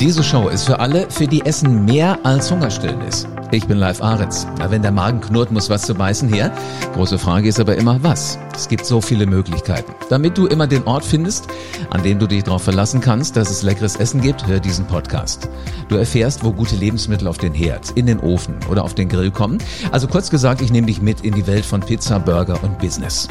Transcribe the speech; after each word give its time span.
Diese 0.00 0.22
Show 0.22 0.48
ist 0.48 0.64
für 0.64 0.78
alle, 0.78 1.10
für 1.10 1.26
die 1.26 1.44
Essen 1.44 1.84
mehr 1.84 2.20
als 2.22 2.48
Hungerstillen 2.52 3.00
ist. 3.00 3.26
Ich 3.50 3.66
bin 3.66 3.78
Live 3.78 4.00
Aritz. 4.00 4.46
Wenn 4.68 4.82
der 4.82 4.92
Magen 4.92 5.20
knurrt, 5.20 5.50
muss 5.50 5.70
was 5.70 5.82
zu 5.82 5.94
beißen 5.94 6.32
her. 6.32 6.52
Große 6.94 7.18
Frage 7.18 7.48
ist 7.48 7.58
aber 7.58 7.74
immer, 7.74 8.00
was? 8.04 8.38
Es 8.54 8.68
gibt 8.68 8.86
so 8.86 9.00
viele 9.00 9.26
Möglichkeiten. 9.26 9.92
Damit 10.08 10.38
du 10.38 10.46
immer 10.46 10.68
den 10.68 10.84
Ort 10.84 11.04
findest, 11.04 11.48
an 11.90 12.04
dem 12.04 12.20
du 12.20 12.28
dich 12.28 12.44
darauf 12.44 12.62
verlassen 12.62 13.00
kannst, 13.00 13.36
dass 13.36 13.50
es 13.50 13.64
leckeres 13.64 13.96
Essen 13.96 14.20
gibt, 14.20 14.46
hör 14.46 14.60
diesen 14.60 14.86
Podcast. 14.86 15.48
Du 15.88 15.96
erfährst, 15.96 16.44
wo 16.44 16.52
gute 16.52 16.76
Lebensmittel 16.76 17.26
auf 17.26 17.38
den 17.38 17.52
Herd, 17.52 17.90
in 17.96 18.06
den 18.06 18.20
Ofen 18.20 18.54
oder 18.70 18.84
auf 18.84 18.94
den 18.94 19.08
Grill 19.08 19.32
kommen. 19.32 19.58
Also 19.90 20.06
kurz 20.06 20.30
gesagt, 20.30 20.60
ich 20.60 20.70
nehme 20.70 20.86
dich 20.86 21.02
mit 21.02 21.22
in 21.22 21.34
die 21.34 21.48
Welt 21.48 21.64
von 21.64 21.80
Pizza, 21.80 22.20
Burger 22.20 22.62
und 22.62 22.78
Business. 22.78 23.26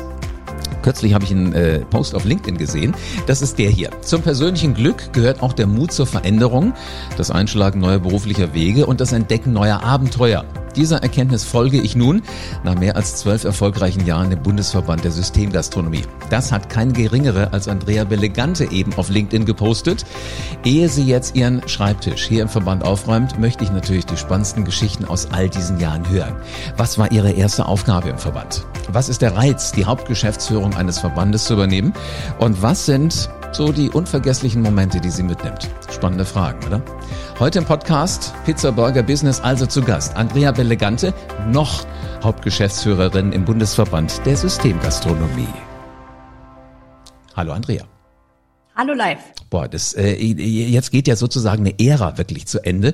Kürzlich 0.87 1.13
habe 1.13 1.25
ich 1.25 1.31
einen 1.31 1.51
äh, 1.51 1.79
Post 1.79 2.15
auf 2.15 2.23
LinkedIn 2.23 2.57
gesehen. 2.57 2.95
Das 3.25 3.41
ist 3.41 3.59
der 3.59 3.69
hier. 3.69 3.89
Zum 4.03 4.21
persönlichen 4.21 4.73
Glück 4.73 5.11
gehört 5.11 5.43
auch 5.43 5.51
der 5.51 5.67
Mut 5.67 5.91
zur 5.91 6.07
Veränderung, 6.07 6.71
das 7.17 7.29
Einschlagen 7.29 7.81
neuer 7.81 7.99
beruflicher 7.99 8.53
Wege 8.53 8.85
und 8.85 9.01
das 9.01 9.11
Entdecken 9.11 9.51
neuer 9.51 9.83
Abenteuer. 9.83 10.45
Dieser 10.77 11.03
Erkenntnis 11.03 11.43
folge 11.43 11.81
ich 11.81 11.97
nun 11.97 12.21
nach 12.63 12.79
mehr 12.79 12.95
als 12.95 13.17
zwölf 13.17 13.43
erfolgreichen 13.43 14.05
Jahren 14.05 14.31
im 14.31 14.41
Bundesverband 14.41 15.03
der 15.03 15.11
Systemgastronomie. 15.11 16.03
Das 16.29 16.53
hat 16.53 16.69
kein 16.69 16.93
geringere 16.93 17.51
als 17.51 17.67
Andrea 17.67 18.05
Belegante 18.05 18.71
eben 18.71 18.93
auf 18.93 19.09
LinkedIn 19.09 19.45
gepostet. 19.45 20.05
Ehe 20.63 20.87
sie 20.87 21.03
jetzt 21.03 21.35
ihren 21.35 21.67
Schreibtisch 21.67 22.25
hier 22.25 22.43
im 22.43 22.47
Verband 22.47 22.85
aufräumt, 22.85 23.37
möchte 23.37 23.65
ich 23.65 23.73
natürlich 23.73 24.05
die 24.05 24.15
spannendsten 24.15 24.63
Geschichten 24.63 25.03
aus 25.03 25.31
all 25.31 25.49
diesen 25.49 25.81
Jahren 25.81 26.09
hören. 26.09 26.37
Was 26.77 26.97
war 26.97 27.11
ihre 27.11 27.31
erste 27.31 27.65
Aufgabe 27.65 28.07
im 28.07 28.17
Verband? 28.17 28.65
Was 28.89 29.09
ist 29.09 29.21
der 29.21 29.35
Reiz, 29.35 29.73
die 29.73 29.83
Hauptgeschäftsführung 29.83 30.73
eines 30.75 30.99
Verbandes 30.99 31.43
zu 31.43 31.55
übernehmen? 31.55 31.93
Und 32.39 32.61
was 32.61 32.85
sind 32.85 33.29
so 33.51 33.73
die 33.73 33.89
unvergesslichen 33.89 34.61
Momente, 34.61 35.01
die 35.01 35.09
sie 35.09 35.23
mitnimmt? 35.23 35.69
Spannende 35.91 36.23
Fragen, 36.23 36.65
oder? 36.65 36.81
Heute 37.37 37.59
im 37.59 37.65
Podcast 37.65 38.33
Pizza 38.45 38.71
Burger 38.71 39.03
Business 39.03 39.41
also 39.41 39.65
zu 39.65 39.81
Gast 39.81 40.15
Andrea 40.15 40.53
Bellegante, 40.53 41.13
noch 41.51 41.85
Hauptgeschäftsführerin 42.23 43.33
im 43.33 43.43
Bundesverband 43.43 44.25
der 44.25 44.37
Systemgastronomie. 44.37 45.47
Hallo 47.35 47.51
Andrea. 47.51 47.96
Hallo 48.77 48.93
live. 48.93 49.17
Boah, 49.49 49.67
das 49.67 49.93
äh, 49.93 50.13
jetzt 50.13 50.91
geht 50.91 51.07
ja 51.07 51.15
sozusagen 51.15 51.65
eine 51.65 51.79
Ära 51.79 52.19
wirklich 52.19 52.45
zu 52.45 52.63
Ende. 52.63 52.93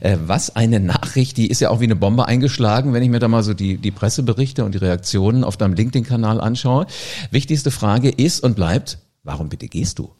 Äh, 0.00 0.16
was 0.24 0.54
eine 0.54 0.78
Nachricht, 0.78 1.36
die 1.38 1.48
ist 1.48 1.60
ja 1.60 1.70
auch 1.70 1.80
wie 1.80 1.84
eine 1.86 1.96
Bombe 1.96 2.28
eingeschlagen, 2.28 2.92
wenn 2.92 3.02
ich 3.02 3.08
mir 3.08 3.18
da 3.18 3.26
mal 3.26 3.42
so 3.42 3.52
die 3.52 3.78
die 3.78 3.90
Presseberichte 3.90 4.64
und 4.64 4.76
die 4.76 4.78
Reaktionen 4.78 5.42
auf 5.42 5.56
deinem 5.56 5.74
LinkedIn-Kanal 5.74 6.40
anschaue. 6.40 6.86
Wichtigste 7.32 7.72
Frage 7.72 8.10
ist 8.10 8.44
und 8.44 8.54
bleibt: 8.54 8.98
Warum 9.24 9.48
bitte 9.48 9.66
gehst 9.66 9.98
du? 9.98 10.12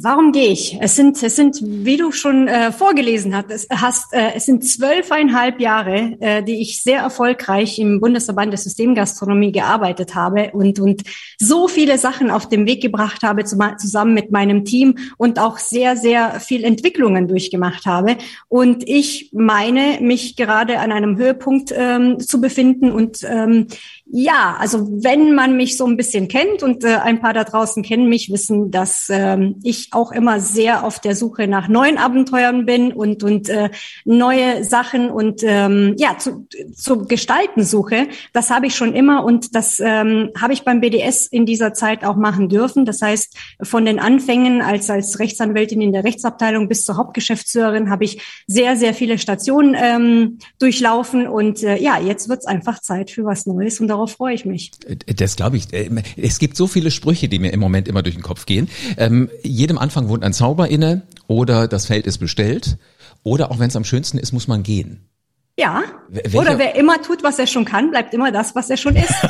Warum 0.00 0.30
gehe 0.30 0.52
ich? 0.52 0.78
Es 0.80 0.94
sind, 0.94 1.20
es 1.20 1.34
sind, 1.34 1.58
wie 1.60 1.96
du 1.96 2.12
schon 2.12 2.46
äh, 2.46 2.70
vorgelesen 2.70 3.34
hast, 3.34 3.50
es, 3.50 3.66
hast 3.68 4.14
äh, 4.14 4.30
es 4.36 4.46
sind 4.46 4.64
zwölfeinhalb 4.64 5.58
Jahre, 5.58 6.16
äh, 6.20 6.40
die 6.44 6.62
ich 6.62 6.84
sehr 6.84 7.00
erfolgreich 7.00 7.80
im 7.80 7.98
Bundesverband 7.98 8.52
der 8.52 8.58
Systemgastronomie 8.58 9.50
gearbeitet 9.50 10.14
habe 10.14 10.52
und 10.52 10.78
und 10.78 11.02
so 11.40 11.66
viele 11.66 11.98
Sachen 11.98 12.30
auf 12.30 12.48
den 12.48 12.64
Weg 12.64 12.80
gebracht 12.80 13.24
habe 13.24 13.44
zum, 13.44 13.60
zusammen 13.76 14.14
mit 14.14 14.30
meinem 14.30 14.64
Team 14.64 14.98
und 15.16 15.40
auch 15.40 15.58
sehr 15.58 15.96
sehr 15.96 16.38
viel 16.38 16.62
Entwicklungen 16.62 17.26
durchgemacht 17.26 17.84
habe. 17.84 18.18
Und 18.46 18.88
ich 18.88 19.30
meine, 19.32 19.98
mich 20.00 20.36
gerade 20.36 20.78
an 20.78 20.92
einem 20.92 21.16
Höhepunkt 21.16 21.74
ähm, 21.76 22.20
zu 22.20 22.40
befinden 22.40 22.92
und 22.92 23.26
ähm, 23.28 23.66
ja, 24.10 24.56
also 24.58 24.88
wenn 25.02 25.34
man 25.34 25.56
mich 25.56 25.76
so 25.76 25.86
ein 25.86 25.98
bisschen 25.98 26.28
kennt 26.28 26.62
und 26.62 26.82
äh, 26.82 26.96
ein 26.96 27.20
paar 27.20 27.34
da 27.34 27.44
draußen 27.44 27.82
kennen 27.82 28.08
mich, 28.08 28.32
wissen, 28.32 28.70
dass 28.70 29.08
ähm, 29.10 29.56
ich 29.62 29.88
auch 29.92 30.12
immer 30.12 30.40
sehr 30.40 30.82
auf 30.84 30.98
der 30.98 31.14
Suche 31.14 31.46
nach 31.46 31.68
neuen 31.68 31.98
Abenteuern 31.98 32.64
bin 32.64 32.92
und 32.92 33.22
und 33.22 33.50
äh, 33.50 33.68
neue 34.06 34.64
Sachen 34.64 35.10
und 35.10 35.42
ähm, 35.44 35.94
ja 35.98 36.16
zu, 36.16 36.46
zu 36.74 37.04
gestalten 37.04 37.64
suche. 37.64 38.08
Das 38.32 38.48
habe 38.48 38.66
ich 38.66 38.76
schon 38.76 38.94
immer 38.94 39.24
und 39.24 39.54
das 39.54 39.78
ähm, 39.78 40.30
habe 40.40 40.54
ich 40.54 40.62
beim 40.62 40.80
BDS 40.80 41.26
in 41.26 41.44
dieser 41.44 41.74
Zeit 41.74 42.02
auch 42.02 42.16
machen 42.16 42.48
dürfen. 42.48 42.86
Das 42.86 43.02
heißt, 43.02 43.36
von 43.62 43.84
den 43.84 43.98
Anfängen 43.98 44.62
als 44.62 44.88
als 44.88 45.18
Rechtsanwältin 45.18 45.82
in 45.82 45.92
der 45.92 46.04
Rechtsabteilung 46.04 46.68
bis 46.68 46.86
zur 46.86 46.96
Hauptgeschäftsführerin 46.96 47.90
habe 47.90 48.04
ich 48.04 48.22
sehr 48.46 48.76
sehr 48.76 48.94
viele 48.94 49.18
Stationen 49.18 49.76
ähm, 49.78 50.38
durchlaufen 50.58 51.28
und 51.28 51.62
äh, 51.62 51.76
ja, 51.76 52.00
jetzt 52.00 52.30
wird's 52.30 52.46
einfach 52.46 52.80
Zeit 52.80 53.10
für 53.10 53.26
was 53.26 53.44
Neues 53.44 53.80
und 53.80 53.97
darauf 53.98 54.12
freue 54.12 54.34
ich 54.34 54.44
mich. 54.44 54.70
Das 55.16 55.36
glaube 55.36 55.56
ich. 55.56 55.72
Äh, 55.72 55.90
es 56.16 56.38
gibt 56.38 56.56
so 56.56 56.66
viele 56.66 56.90
Sprüche, 56.90 57.28
die 57.28 57.38
mir 57.38 57.52
im 57.52 57.60
Moment 57.60 57.88
immer 57.88 58.02
durch 58.02 58.14
den 58.14 58.22
Kopf 58.22 58.46
gehen. 58.46 58.68
Ähm, 58.96 59.28
jedem 59.42 59.78
Anfang 59.78 60.08
wohnt 60.08 60.24
ein 60.24 60.32
Zauber 60.32 60.68
inne 60.68 61.02
oder 61.26 61.68
das 61.68 61.86
Feld 61.86 62.06
ist 62.06 62.18
bestellt 62.18 62.78
oder 63.22 63.50
auch 63.50 63.58
wenn 63.58 63.68
es 63.68 63.76
am 63.76 63.84
schönsten 63.84 64.18
ist, 64.18 64.32
muss 64.32 64.48
man 64.48 64.62
gehen. 64.62 65.08
Ja. 65.58 65.82
Welche? 66.08 66.38
Oder 66.38 66.56
wer 66.56 66.76
immer 66.76 67.02
tut, 67.02 67.24
was 67.24 67.40
er 67.40 67.48
schon 67.48 67.64
kann, 67.64 67.90
bleibt 67.90 68.14
immer 68.14 68.30
das, 68.30 68.54
was 68.54 68.70
er 68.70 68.76
schon 68.76 68.96
ist. 68.96 69.12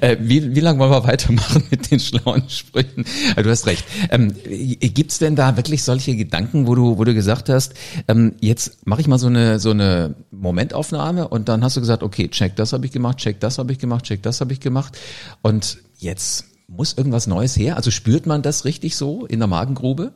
Äh, 0.00 0.16
wie, 0.20 0.54
wie 0.54 0.60
lange 0.60 0.78
wollen 0.78 0.90
wir 0.90 1.04
weitermachen 1.04 1.64
mit 1.70 1.90
den 1.90 2.00
schlauen 2.00 2.48
Sprüchen? 2.48 3.04
Äh, 3.36 3.42
du 3.42 3.50
hast 3.50 3.66
recht. 3.66 3.84
Ähm, 4.10 4.34
Gibt 4.44 5.20
denn 5.20 5.36
da 5.36 5.56
wirklich 5.56 5.84
solche 5.84 6.16
Gedanken, 6.16 6.66
wo 6.66 6.74
du, 6.74 6.98
wo 6.98 7.04
du 7.04 7.14
gesagt 7.14 7.48
hast, 7.48 7.74
ähm, 8.08 8.34
jetzt 8.40 8.86
mache 8.86 9.00
ich 9.00 9.06
mal 9.06 9.18
so 9.18 9.28
eine, 9.28 9.58
so 9.60 9.70
eine 9.70 10.14
Momentaufnahme 10.30 11.28
und 11.28 11.48
dann 11.48 11.62
hast 11.62 11.76
du 11.76 11.80
gesagt, 11.80 12.02
okay, 12.02 12.28
check, 12.28 12.56
das 12.56 12.72
habe 12.72 12.86
ich 12.86 12.92
gemacht, 12.92 13.18
check, 13.18 13.40
das 13.40 13.58
habe 13.58 13.72
ich 13.72 13.78
gemacht, 13.78 14.04
check, 14.04 14.22
das 14.22 14.40
habe 14.40 14.52
ich 14.52 14.60
gemacht 14.60 14.98
und 15.42 15.78
jetzt 15.98 16.46
muss 16.66 16.94
irgendwas 16.94 17.26
Neues 17.26 17.56
her? 17.56 17.76
Also 17.76 17.90
spürt 17.90 18.26
man 18.26 18.42
das 18.42 18.64
richtig 18.64 18.96
so 18.96 19.26
in 19.26 19.38
der 19.38 19.48
Magengrube? 19.48 20.12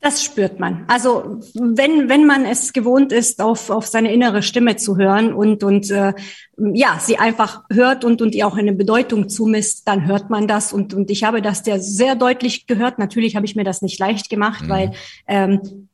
Das 0.00 0.22
spürt 0.22 0.60
man. 0.60 0.84
Also 0.86 1.40
wenn 1.54 2.08
wenn 2.08 2.24
man 2.24 2.44
es 2.44 2.72
gewohnt 2.72 3.10
ist, 3.10 3.40
auf 3.40 3.68
auf 3.68 3.86
seine 3.88 4.12
innere 4.12 4.42
Stimme 4.42 4.76
zu 4.76 4.96
hören 4.96 5.32
und 5.32 5.64
und 5.64 5.90
äh, 5.90 6.12
ja 6.56 6.98
sie 7.00 7.18
einfach 7.18 7.64
hört 7.68 8.04
und 8.04 8.22
und 8.22 8.32
ihr 8.36 8.46
auch 8.46 8.56
eine 8.56 8.72
Bedeutung 8.72 9.28
zumisst, 9.28 9.88
dann 9.88 10.06
hört 10.06 10.30
man 10.30 10.46
das 10.46 10.72
und 10.72 10.94
und 10.94 11.10
ich 11.10 11.24
habe 11.24 11.42
das 11.42 11.64
der 11.64 11.80
sehr 11.80 12.14
deutlich 12.14 12.68
gehört. 12.68 13.00
Natürlich 13.00 13.34
habe 13.34 13.44
ich 13.44 13.56
mir 13.56 13.64
das 13.64 13.82
nicht 13.82 13.98
leicht 13.98 14.30
gemacht, 14.30 14.64
mhm. 14.64 14.68
weil 14.68 14.92
ähm, 15.26 15.88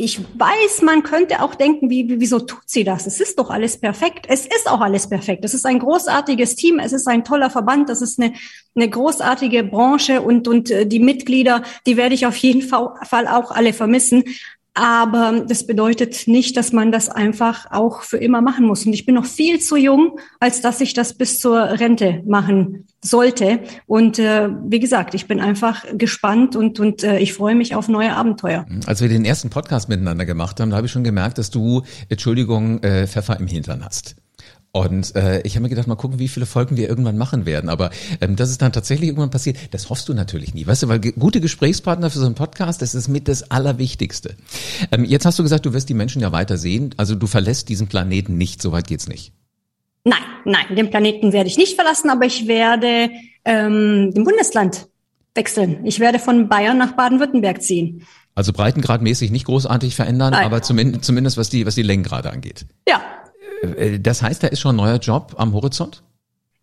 ich 0.00 0.18
weiß, 0.18 0.82
man 0.82 1.02
könnte 1.02 1.42
auch 1.42 1.54
denken, 1.54 1.90
wie, 1.90 2.08
wie, 2.08 2.20
wieso 2.20 2.38
tut 2.38 2.62
sie 2.66 2.84
das? 2.84 3.06
Es 3.06 3.20
ist 3.20 3.38
doch 3.38 3.50
alles 3.50 3.78
perfekt. 3.78 4.26
Es 4.28 4.46
ist 4.46 4.66
auch 4.66 4.80
alles 4.80 5.08
perfekt. 5.08 5.44
Es 5.44 5.52
ist 5.52 5.66
ein 5.66 5.78
großartiges 5.78 6.56
Team. 6.56 6.78
Es 6.78 6.94
ist 6.94 7.06
ein 7.06 7.22
toller 7.22 7.50
Verband. 7.50 7.90
Das 7.90 8.00
ist 8.00 8.18
eine, 8.18 8.32
eine 8.74 8.88
großartige 8.88 9.62
Branche 9.62 10.22
und, 10.22 10.48
und 10.48 10.70
äh, 10.70 10.86
die 10.86 11.00
Mitglieder, 11.00 11.62
die 11.86 11.98
werde 11.98 12.14
ich 12.14 12.26
auf 12.26 12.36
jeden 12.36 12.62
Fall 12.62 13.28
auch 13.28 13.50
alle 13.50 13.74
vermissen. 13.74 14.24
Aber 14.74 15.44
das 15.48 15.66
bedeutet 15.66 16.26
nicht, 16.26 16.56
dass 16.56 16.72
man 16.72 16.92
das 16.92 17.08
einfach 17.08 17.70
auch 17.70 18.02
für 18.02 18.18
immer 18.18 18.40
machen 18.40 18.66
muss. 18.66 18.86
Und 18.86 18.92
ich 18.92 19.04
bin 19.04 19.16
noch 19.16 19.26
viel 19.26 19.60
zu 19.60 19.76
jung, 19.76 20.18
als 20.38 20.60
dass 20.60 20.80
ich 20.80 20.94
das 20.94 21.14
bis 21.14 21.40
zur 21.40 21.58
Rente 21.58 22.22
machen 22.24 22.86
sollte. 23.02 23.60
Und 23.86 24.18
äh, 24.18 24.48
wie 24.66 24.78
gesagt, 24.78 25.14
ich 25.14 25.26
bin 25.26 25.40
einfach 25.40 25.84
gespannt 25.94 26.54
und, 26.54 26.78
und 26.78 27.02
äh, 27.02 27.18
ich 27.18 27.32
freue 27.32 27.54
mich 27.54 27.74
auf 27.74 27.88
neue 27.88 28.14
Abenteuer. 28.14 28.66
Als 28.86 29.00
wir 29.00 29.08
den 29.08 29.24
ersten 29.24 29.50
Podcast 29.50 29.88
miteinander 29.88 30.24
gemacht 30.24 30.60
haben, 30.60 30.70
da 30.70 30.76
habe 30.76 30.86
ich 30.86 30.92
schon 30.92 31.04
gemerkt, 31.04 31.38
dass 31.38 31.50
du, 31.50 31.82
Entschuldigung, 32.08 32.82
äh, 32.82 33.06
Pfeffer 33.06 33.40
im 33.40 33.48
Hintern 33.48 33.84
hast. 33.84 34.16
Und 34.72 35.16
äh, 35.16 35.40
ich 35.42 35.56
habe 35.56 35.64
mir 35.64 35.68
gedacht, 35.68 35.88
mal 35.88 35.96
gucken, 35.96 36.20
wie 36.20 36.28
viele 36.28 36.46
Folgen 36.46 36.76
wir 36.76 36.88
irgendwann 36.88 37.18
machen 37.18 37.44
werden. 37.44 37.68
Aber 37.68 37.90
ähm, 38.20 38.36
das 38.36 38.50
ist 38.50 38.62
dann 38.62 38.72
tatsächlich 38.72 39.08
irgendwann 39.08 39.30
passiert. 39.30 39.56
Das 39.72 39.90
hoffst 39.90 40.08
du 40.08 40.14
natürlich 40.14 40.54
nie, 40.54 40.66
weißt 40.66 40.84
du, 40.84 40.88
weil 40.88 41.00
gute 41.00 41.40
Gesprächspartner 41.40 42.08
für 42.08 42.20
so 42.20 42.26
einen 42.26 42.36
Podcast, 42.36 42.80
das 42.80 42.94
ist 42.94 43.08
mit 43.08 43.26
das 43.26 43.50
Allerwichtigste. 43.50 44.36
Ähm, 44.92 45.04
jetzt 45.04 45.26
hast 45.26 45.38
du 45.38 45.42
gesagt, 45.42 45.66
du 45.66 45.72
wirst 45.72 45.88
die 45.88 45.94
Menschen 45.94 46.22
ja 46.22 46.30
weiter 46.30 46.56
sehen. 46.56 46.94
Also 46.96 47.16
du 47.16 47.26
verlässt 47.26 47.68
diesen 47.68 47.88
Planeten 47.88 48.38
nicht, 48.38 48.62
soweit 48.62 48.86
geht's 48.86 49.08
nicht. 49.08 49.32
Nein, 50.04 50.22
nein, 50.44 50.76
den 50.76 50.88
Planeten 50.90 51.32
werde 51.32 51.48
ich 51.48 51.58
nicht 51.58 51.74
verlassen, 51.74 52.08
aber 52.08 52.24
ich 52.24 52.46
werde 52.46 53.10
ähm, 53.44 54.12
den 54.14 54.24
Bundesland 54.24 54.86
wechseln. 55.34 55.84
Ich 55.84 55.98
werde 55.98 56.18
von 56.18 56.48
Bayern 56.48 56.78
nach 56.78 56.92
Baden-Württemberg 56.92 57.60
ziehen. 57.60 58.06
Also 58.34 58.52
breitengradmäßig 58.52 59.30
nicht 59.30 59.46
großartig 59.46 59.96
verändern, 59.96 60.32
Nein. 60.32 60.46
aber 60.46 60.62
zumindest, 60.62 61.04
zumindest 61.04 61.36
was 61.36 61.50
die, 61.50 61.66
was 61.66 61.74
die 61.74 61.82
Längengrade 61.82 62.30
angeht. 62.30 62.66
Ja, 62.88 63.02
das 64.00 64.22
heißt, 64.22 64.42
da 64.42 64.48
ist 64.48 64.60
schon 64.60 64.74
ein 64.74 64.84
neuer 64.84 64.98
Job 64.98 65.34
am 65.36 65.52
Horizont? 65.52 66.02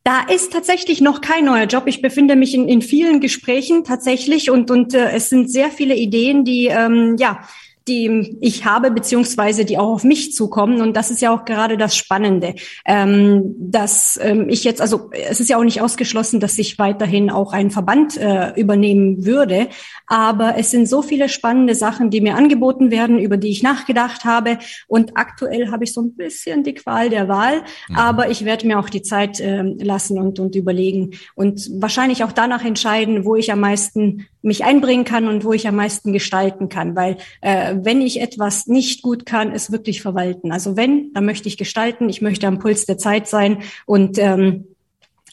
Da 0.03 0.21
ist 0.21 0.53
tatsächlich 0.53 1.01
noch 1.01 1.19
kein 1.19 1.44
neuer 1.44 1.65
Job. 1.65 1.83
Ich 1.85 2.01
befinde 2.01 2.38
mich 2.38 2.55
in, 2.55 2.69
in 2.69 2.81
vielen 2.81 3.19
Gesprächen 3.19 3.83
tatsächlich 3.83 4.49
und, 4.49 4.71
und 4.71 4.94
äh, 4.94 5.11
es 5.11 5.29
sind 5.29 5.51
sehr 5.51 5.69
viele 5.69 5.95
Ideen, 5.95 6.45
die 6.45 6.67
ähm, 6.67 7.17
ja 7.19 7.41
die 7.88 8.38
ich 8.42 8.66
habe, 8.66 8.92
beziehungsweise 8.92 9.66
die 9.66 9.78
auch 9.78 9.94
auf 9.94 10.04
mich 10.04 10.34
zukommen. 10.34 10.81
Und 10.81 10.95
das 10.95 11.12
ist 11.12 11.22
ja 11.22 11.34
auch 11.34 11.45
gerade 11.45 11.78
das 11.78 11.95
Spannende, 11.95 12.56
ähm, 12.86 13.56
dass 13.57 14.19
ähm, 14.22 14.50
ich 14.50 14.63
jetzt, 14.63 14.81
also 14.81 15.10
es 15.12 15.39
ist 15.39 15.50
ja 15.50 15.57
auch 15.57 15.63
nicht 15.63 15.81
ausgeschlossen, 15.81 16.39
dass 16.39 16.57
ich 16.57 16.78
weiterhin 16.80 17.30
auch 17.30 17.54
einen 17.54 17.72
Verband 17.72 18.18
äh, 18.18 18.51
übernehmen 18.60 19.25
würde. 19.25 19.68
Aber 20.07 20.57
es 20.57 20.72
sind 20.72 20.88
so 20.88 21.01
viele 21.01 21.30
spannende 21.30 21.75
Sachen, 21.75 22.10
die 22.10 22.22
mir 22.22 22.36
angeboten 22.36 22.92
werden, 22.92 23.19
über 23.19 23.38
die 23.38 23.50
ich 23.50 23.63
nachgedacht 23.63 24.25
habe. 24.25 24.57
Und 24.88 25.12
aktuell 25.16 25.72
habe 25.72 25.83
ich 25.83 25.94
so 25.94 26.01
ein 26.01 26.13
bisschen 26.16 26.63
die 26.63 26.74
Qual 26.74 27.10
der 27.10 27.28
Wahl. 27.28 27.62
Mhm. 27.90 27.95
Aber 27.95 28.30
ich 28.30 28.45
werde 28.45 28.68
mir 28.68 28.80
auch 28.80 28.90
die 28.90 29.01
Zeit 29.01 29.40
äh, 29.40 29.63
lassen 29.63 30.19
und, 30.19 30.40
und 30.40 30.56
überlegen 30.56 31.12
und 31.36 31.69
wahrscheinlich 31.81 32.24
auch 32.24 32.31
danach 32.31 32.63
entscheiden, 32.63 33.25
wo 33.25 33.36
ich 33.36 33.51
am 33.51 33.60
meisten 33.60 34.28
mich 34.42 34.63
einbringen 34.63 35.04
kann 35.04 35.28
und 35.28 35.44
wo 35.44 35.54
ich 35.54 35.68
am 35.68 35.75
meisten 35.75 36.13
gestalten 36.13 36.69
kann. 36.69 36.95
Weil 36.95 37.18
äh, 37.42 37.75
wenn 37.85 38.01
ich 38.01 38.21
etwas 38.21 38.68
nicht 38.68 39.01
gut 39.01 39.25
kann, 39.25 39.51
es 39.51 39.71
wirklich 39.71 40.01
verwalten. 40.01 40.51
Also 40.51 40.75
wenn, 40.77 41.13
dann 41.13 41.25
möchte 41.25 41.47
ich 41.47 41.57
gestalten, 41.57 42.09
ich 42.09 42.21
möchte 42.21 42.47
am 42.47 42.59
Puls 42.59 42.85
der 42.85 42.97
Zeit 42.97 43.27
sein 43.27 43.59
und 43.85 44.18
ähm, 44.18 44.65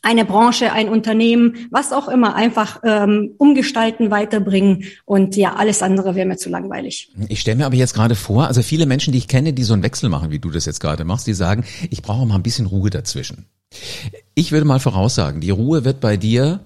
eine 0.02 0.24
Branche, 0.26 0.72
ein 0.72 0.90
Unternehmen, 0.90 1.68
was 1.70 1.92
auch 1.92 2.08
immer, 2.08 2.34
einfach 2.34 2.80
ähm, 2.84 3.32
umgestalten, 3.38 4.10
weiterbringen 4.10 4.84
und 5.06 5.34
ja, 5.34 5.54
alles 5.54 5.82
andere 5.82 6.14
wäre 6.14 6.26
mir 6.26 6.36
zu 6.36 6.50
langweilig. 6.50 7.10
Ich 7.28 7.40
stelle 7.40 7.56
mir 7.56 7.66
aber 7.66 7.76
jetzt 7.76 7.94
gerade 7.94 8.14
vor, 8.14 8.46
also 8.46 8.62
viele 8.62 8.84
Menschen, 8.84 9.12
die 9.12 9.18
ich 9.18 9.28
kenne, 9.28 9.54
die 9.54 9.64
so 9.64 9.72
einen 9.72 9.82
Wechsel 9.82 10.10
machen, 10.10 10.30
wie 10.30 10.38
du 10.38 10.50
das 10.50 10.66
jetzt 10.66 10.80
gerade 10.80 11.04
machst, 11.04 11.26
die 11.26 11.32
sagen, 11.32 11.64
ich 11.90 12.02
brauche 12.02 12.26
mal 12.26 12.34
ein 12.34 12.42
bisschen 12.42 12.66
Ruhe 12.66 12.90
dazwischen. 12.90 13.46
Ich 14.34 14.52
würde 14.52 14.66
mal 14.66 14.78
voraussagen, 14.78 15.40
die 15.40 15.50
Ruhe 15.50 15.84
wird 15.84 16.00
bei 16.00 16.18
dir 16.18 16.60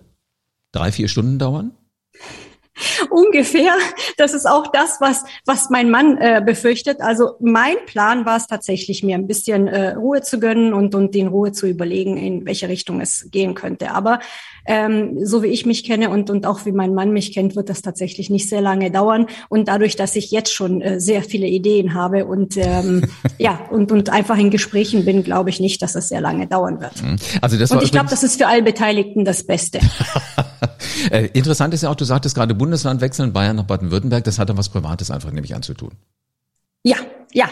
drei, 0.73 0.93
vier 0.93 1.09
Stunden 1.09 1.39
dauern? 1.39 1.73
Ungefähr. 3.11 3.73
Das 4.17 4.35
ist 4.35 4.47
auch 4.47 4.69
das, 4.69 5.01
was, 5.01 5.25
was 5.45 5.71
mein 5.71 5.91
Mann 5.91 6.19
äh, 6.19 6.43
befürchtet. 6.45 7.01
Also 7.01 7.33
mein 7.41 7.77
Plan 7.87 8.27
war 8.27 8.37
es 8.37 8.47
tatsächlich, 8.47 9.03
mir 9.03 9.17
ein 9.17 9.27
bisschen 9.27 9.69
äh, 9.69 9.95
Ruhe 9.95 10.23
zu 10.23 10.41
gönnen 10.41 10.73
und, 10.73 10.95
und 10.95 11.15
den 11.15 11.29
Ruhe 11.29 11.53
zu 11.53 11.67
überlegen, 11.67 12.17
in 12.17 12.47
welche 12.47 12.69
Richtung 12.69 13.01
es 13.01 13.31
gehen 13.31 13.55
könnte. 13.55 13.93
Aber 13.93 14.21
ähm, 14.67 15.25
so 15.25 15.43
wie 15.43 15.49
ich 15.49 15.65
mich 15.65 15.83
kenne 15.83 16.11
und, 16.11 16.29
und 16.31 16.47
auch 16.47 16.67
wie 16.67 16.73
mein 16.73 16.95
Mann 16.95 17.13
mich 17.13 17.33
kennt, 17.33 17.57
wird 17.57 17.71
das 17.71 17.81
tatsächlich 17.81 18.29
nicht 18.29 18.49
sehr 18.49 18.61
lange 18.61 18.91
dauern. 18.91 19.27
Und 19.49 19.67
dadurch, 19.67 19.97
dass 19.97 20.15
ich 20.15 20.31
jetzt 20.31 20.53
schon 20.53 20.83
äh, 20.83 21.01
sehr 21.01 21.23
viele 21.23 21.47
Ideen 21.47 21.95
habe 21.95 22.27
und 22.27 22.57
ähm, 22.57 23.05
ja, 23.39 23.59
und, 23.71 23.91
und 23.91 24.11
einfach 24.11 24.37
in 24.37 24.51
Gesprächen 24.51 25.05
bin, 25.05 25.25
glaube 25.25 25.51
ich 25.51 25.59
nicht, 25.59 25.81
dass 25.83 25.95
es 25.95 26.09
sehr 26.09 26.21
lange 26.21 26.47
dauern 26.47 26.81
wird. 26.81 27.03
Mhm. 27.03 27.17
Also 27.41 27.57
das 27.57 27.71
und 27.71 27.83
ich 27.83 27.93
glaube, 27.93 28.11
das 28.11 28.23
ist 28.23 28.39
für 28.39 28.47
alle 28.47 28.63
Beteiligten 28.63 29.25
das 29.25 29.45
Beste. 29.45 29.81
Äh, 31.11 31.27
interessant 31.33 31.75
ist 31.75 31.83
ja 31.83 31.91
auch, 31.91 31.95
du 31.95 32.05
sagtest 32.05 32.35
gerade 32.35 32.55
Bundesland 32.69 33.01
wechseln, 33.01 33.33
Bayern 33.33 33.57
nach 33.57 33.65
Baden-Württemberg, 33.65 34.25
das 34.25 34.39
hat 34.39 34.51
dann 34.51 34.59
was 34.59 34.69
Privates 34.69 35.11
einfach 35.11 35.31
nämlich 35.31 35.55
anzutun. 35.55 35.93
Ja, 36.83 36.99
ja, 37.33 37.49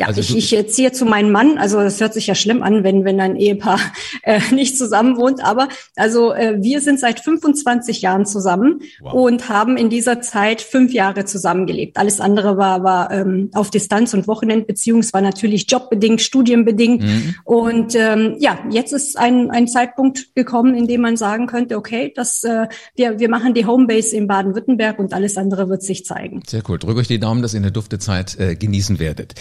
ja, 0.00 0.06
also 0.06 0.22
ich, 0.22 0.54
ich 0.54 0.68
ziehe 0.68 0.92
zu 0.92 1.04
meinem 1.04 1.30
Mann. 1.30 1.58
Also 1.58 1.78
das 1.78 2.00
hört 2.00 2.14
sich 2.14 2.26
ja 2.26 2.34
schlimm 2.34 2.62
an, 2.62 2.84
wenn 2.84 3.04
wenn 3.04 3.20
ein 3.20 3.36
Ehepaar 3.36 3.78
äh, 4.22 4.40
nicht 4.50 4.78
zusammen 4.78 5.18
wohnt. 5.18 5.44
Aber 5.44 5.68
also 5.94 6.32
äh, 6.32 6.56
wir 6.58 6.80
sind 6.80 6.98
seit 6.98 7.20
25 7.20 8.00
Jahren 8.00 8.24
zusammen 8.24 8.80
wow. 9.02 9.12
und 9.12 9.50
haben 9.50 9.76
in 9.76 9.90
dieser 9.90 10.22
Zeit 10.22 10.62
fünf 10.62 10.94
Jahre 10.94 11.26
zusammengelebt. 11.26 11.98
Alles 11.98 12.18
andere 12.18 12.56
war 12.56 12.82
war 12.82 13.10
ähm, 13.10 13.50
auf 13.52 13.68
Distanz 13.68 14.14
und 14.14 14.26
Wochenendbeziehung. 14.26 15.00
Es 15.00 15.12
war 15.12 15.20
natürlich 15.20 15.70
jobbedingt, 15.70 16.22
studienbedingt. 16.22 17.02
Mhm. 17.02 17.34
Und 17.44 17.94
ähm, 17.94 18.36
ja, 18.38 18.58
jetzt 18.70 18.94
ist 18.94 19.18
ein 19.18 19.50
ein 19.50 19.68
Zeitpunkt 19.68 20.34
gekommen, 20.34 20.74
in 20.76 20.86
dem 20.86 21.02
man 21.02 21.18
sagen 21.18 21.46
könnte, 21.46 21.76
okay, 21.76 22.10
das 22.16 22.42
äh, 22.42 22.68
wir 22.96 23.18
wir 23.18 23.28
machen 23.28 23.52
die 23.52 23.66
Homebase 23.66 24.16
in 24.16 24.26
Baden-Württemberg 24.26 24.98
und 24.98 25.12
alles 25.12 25.36
andere 25.36 25.68
wird 25.68 25.82
sich 25.82 26.06
zeigen. 26.06 26.42
Sehr 26.46 26.62
cool. 26.70 26.78
Drücke 26.78 27.00
euch 27.00 27.08
die 27.08 27.20
Daumen, 27.20 27.42
dass 27.42 27.52
ihr 27.52 27.60
eine 27.60 27.70
Duftezeit 27.70 28.40
äh, 28.40 28.56
genießen 28.56 28.98
werdet. 28.98 29.34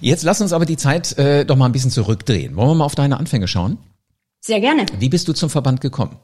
Jetzt 0.00 0.22
lass 0.24 0.40
uns 0.40 0.52
aber 0.52 0.66
die 0.66 0.76
Zeit 0.76 1.16
äh, 1.18 1.44
doch 1.44 1.56
mal 1.56 1.66
ein 1.66 1.72
bisschen 1.72 1.90
zurückdrehen. 1.90 2.56
Wollen 2.56 2.68
wir 2.68 2.74
mal 2.74 2.84
auf 2.84 2.94
deine 2.94 3.18
Anfänge 3.18 3.48
schauen? 3.48 3.78
Sehr 4.40 4.60
gerne. 4.60 4.86
Wie 4.98 5.08
bist 5.08 5.26
du 5.28 5.32
zum 5.32 5.50
Verband 5.50 5.80
gekommen? 5.80 6.16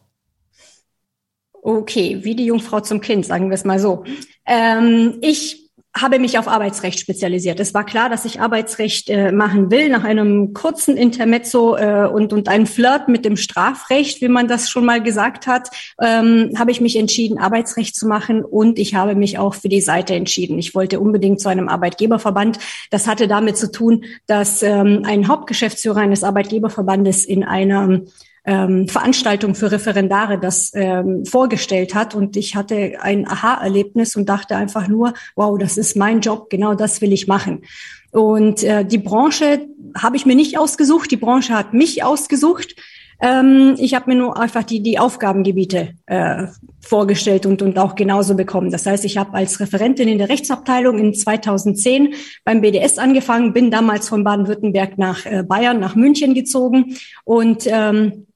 Okay, 1.63 2.19
wie 2.23 2.35
die 2.35 2.47
Jungfrau 2.47 2.81
zum 2.81 3.01
Kind, 3.01 3.25
sagen 3.25 3.49
wir 3.49 3.55
es 3.55 3.65
mal 3.65 3.79
so. 3.79 4.05
Ähm, 4.47 5.19
ich 5.23 5.62
habe 5.94 6.19
mich 6.19 6.39
auf 6.39 6.49
Arbeitsrecht 6.49 6.99
spezialisiert. 6.99 7.61
Es 7.61 7.75
war 7.75 7.85
klar, 7.85 8.09
dass 8.09 8.25
ich 8.25 8.41
Arbeitsrecht 8.41 9.11
äh, 9.11 9.31
machen 9.31 9.71
will. 9.71 9.91
Nach 9.91 10.05
einem 10.05 10.55
kurzen 10.55 10.97
Intermezzo 10.97 11.77
äh, 11.77 12.06
und, 12.06 12.33
und 12.33 12.49
einem 12.49 12.67
Flirt 12.67 13.09
mit 13.09 13.27
dem 13.27 13.37
Strafrecht, 13.37 14.23
wie 14.23 14.29
man 14.29 14.49
das 14.49 14.71
schon 14.71 14.87
mal 14.87 15.03
gesagt 15.03 15.47
hat, 15.47 15.69
ähm, 16.00 16.53
habe 16.59 16.71
ich 16.71 16.81
mich 16.81 16.97
entschieden, 16.97 17.39
Arbeitsrecht 17.39 17.94
zu 17.94 18.06
machen 18.06 18.43
und 18.43 18.79
ich 18.79 18.94
habe 18.94 19.15
mich 19.15 19.39
auch 19.39 19.55
für 19.55 19.69
die 19.69 19.83
Seite 19.83 20.15
entschieden. 20.15 20.59
Ich 20.59 20.75
wollte 20.75 20.99
unbedingt 20.99 21.41
zu 21.41 21.50
einem 21.50 21.69
Arbeitgeberverband. 21.69 22.59
Das 22.91 23.06
hatte 23.06 23.29
damit 23.29 23.59
zu 23.59 23.71
tun, 23.71 24.05
dass 24.27 24.62
ähm, 24.62 25.03
ein 25.05 25.29
Hauptgeschäftsführer 25.29 26.00
eines 26.00 26.25
Arbeitgeberverbandes 26.25 27.27
in 27.27 27.45
einer 27.45 28.00
ähm, 28.44 28.89
Veranstaltung 28.89 29.55
für 29.55 29.71
Referendare 29.71 30.39
das 30.39 30.73
ähm, 30.75 31.25
vorgestellt 31.25 31.94
hat. 31.94 32.15
Und 32.15 32.37
ich 32.37 32.56
hatte 32.56 32.94
ein 33.00 33.27
Aha-Erlebnis 33.27 34.17
und 34.17 34.29
dachte 34.29 34.56
einfach 34.56 34.89
nur, 34.89 35.15
wow, 35.37 35.59
das 35.59 35.77
ist 35.77 35.97
mein 35.97 36.21
Job, 36.21 36.50
genau 36.50 36.75
das 36.75 37.00
will 37.00 37.12
ich 37.12 37.27
machen. 37.27 37.62
Und 38.11 38.62
äh, 38.62 38.85
die 38.85 38.99
Branche 38.99 39.67
habe 39.97 40.17
ich 40.17 40.27
mir 40.27 40.35
nicht 40.37 40.59
ausgesucht, 40.59 41.11
die 41.11 41.17
Branche 41.17 41.55
hat 41.55 41.73
mich 41.73 42.05
ausgesucht. 42.05 42.77
Ähm, 43.23 43.77
ich 43.79 43.94
habe 43.94 44.11
mir 44.11 44.17
nur 44.17 44.39
einfach 44.39 44.65
die, 44.65 44.83
die 44.83 44.99
Aufgabengebiete 44.99 45.95
äh, 46.06 46.47
vorgestellt 46.81 47.47
und, 47.47 47.62
und 47.62 47.79
auch 47.79 47.95
genauso 47.95 48.35
bekommen. 48.35 48.71
Das 48.71 48.85
heißt, 48.85 49.05
ich 49.05 49.17
habe 49.17 49.35
als 49.35 49.61
Referentin 49.61 50.09
in 50.09 50.19
der 50.19 50.29
Rechtsabteilung 50.29 50.99
in 50.99 51.15
2010 51.15 52.15
beim 52.45 52.61
BDS 52.61 52.99
angefangen, 52.99 53.53
bin 53.53 53.71
damals 53.71 54.09
von 54.09 54.25
Baden-Württemberg 54.25 54.99
nach 54.99 55.25
äh, 55.25 55.45
Bayern, 55.45 55.79
nach 55.79 55.95
München 55.95 56.35
gezogen 56.35 56.97
und 57.25 57.65
ähm, 57.67 58.27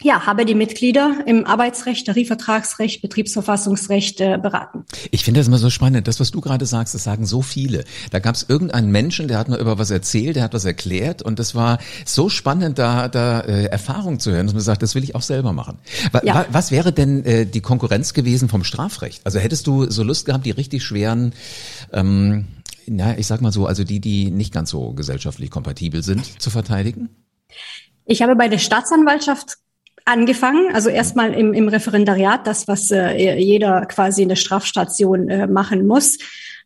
ja, 0.00 0.26
habe 0.26 0.44
die 0.44 0.54
Mitglieder 0.54 1.18
im 1.26 1.44
Arbeitsrecht, 1.44 2.06
Tarifvertragsrecht, 2.06 3.02
Betriebsverfassungsrecht 3.02 4.20
äh, 4.20 4.38
beraten. 4.38 4.84
Ich 5.10 5.22
finde 5.22 5.40
das 5.40 5.48
immer 5.48 5.58
so 5.58 5.70
spannend. 5.70 6.08
Das, 6.08 6.18
was 6.18 6.30
du 6.30 6.40
gerade 6.40 6.66
sagst, 6.66 6.94
das 6.94 7.04
sagen 7.04 7.26
so 7.26 7.42
viele. 7.42 7.84
Da 8.10 8.18
gab 8.18 8.34
es 8.34 8.46
irgendeinen 8.48 8.90
Menschen, 8.90 9.28
der 9.28 9.38
hat 9.38 9.48
mir 9.48 9.58
über 9.58 9.78
was 9.78 9.90
erzählt, 9.90 10.36
der 10.36 10.44
hat 10.44 10.54
was 10.54 10.64
erklärt 10.64 11.22
und 11.22 11.38
das 11.38 11.54
war 11.54 11.78
so 12.04 12.28
spannend, 12.28 12.78
da, 12.78 13.08
da 13.08 13.40
äh, 13.40 13.66
Erfahrung 13.66 14.18
zu 14.18 14.32
hören, 14.32 14.46
dass 14.46 14.54
man 14.54 14.62
sagt, 14.62 14.82
das 14.82 14.94
will 14.94 15.04
ich 15.04 15.14
auch 15.14 15.22
selber 15.22 15.52
machen. 15.52 15.78
Wa 16.10 16.20
ja. 16.24 16.46
Was 16.50 16.70
wäre 16.70 16.92
denn 16.92 17.24
äh, 17.24 17.46
die 17.46 17.60
Konkurrenz 17.60 18.14
gewesen 18.14 18.48
vom 18.48 18.64
Strafrecht? 18.64 19.20
Also 19.24 19.38
hättest 19.38 19.66
du 19.66 19.90
so 19.90 20.02
Lust 20.02 20.26
gehabt, 20.26 20.46
die 20.46 20.50
richtig 20.50 20.82
schweren 20.82 21.32
ähm, 21.92 22.46
na, 22.86 23.16
ich 23.16 23.28
sag 23.28 23.40
mal 23.40 23.52
so, 23.52 23.66
also 23.66 23.84
die, 23.84 24.00
die 24.00 24.30
nicht 24.32 24.52
ganz 24.52 24.70
so 24.70 24.92
gesellschaftlich 24.92 25.50
kompatibel 25.50 26.02
sind, 26.02 26.40
zu 26.42 26.50
verteidigen? 26.50 27.10
Ich 28.04 28.22
habe 28.22 28.34
bei 28.34 28.48
der 28.48 28.58
Staatsanwaltschaft 28.58 29.58
angefangen, 30.04 30.74
also 30.74 30.88
erstmal 30.88 31.34
im, 31.34 31.52
im 31.52 31.68
Referendariat, 31.68 32.46
das, 32.46 32.68
was 32.68 32.90
äh, 32.90 33.38
jeder 33.38 33.86
quasi 33.86 34.22
in 34.22 34.28
der 34.28 34.36
Strafstation 34.36 35.28
äh, 35.28 35.46
machen 35.46 35.86
muss, 35.86 36.18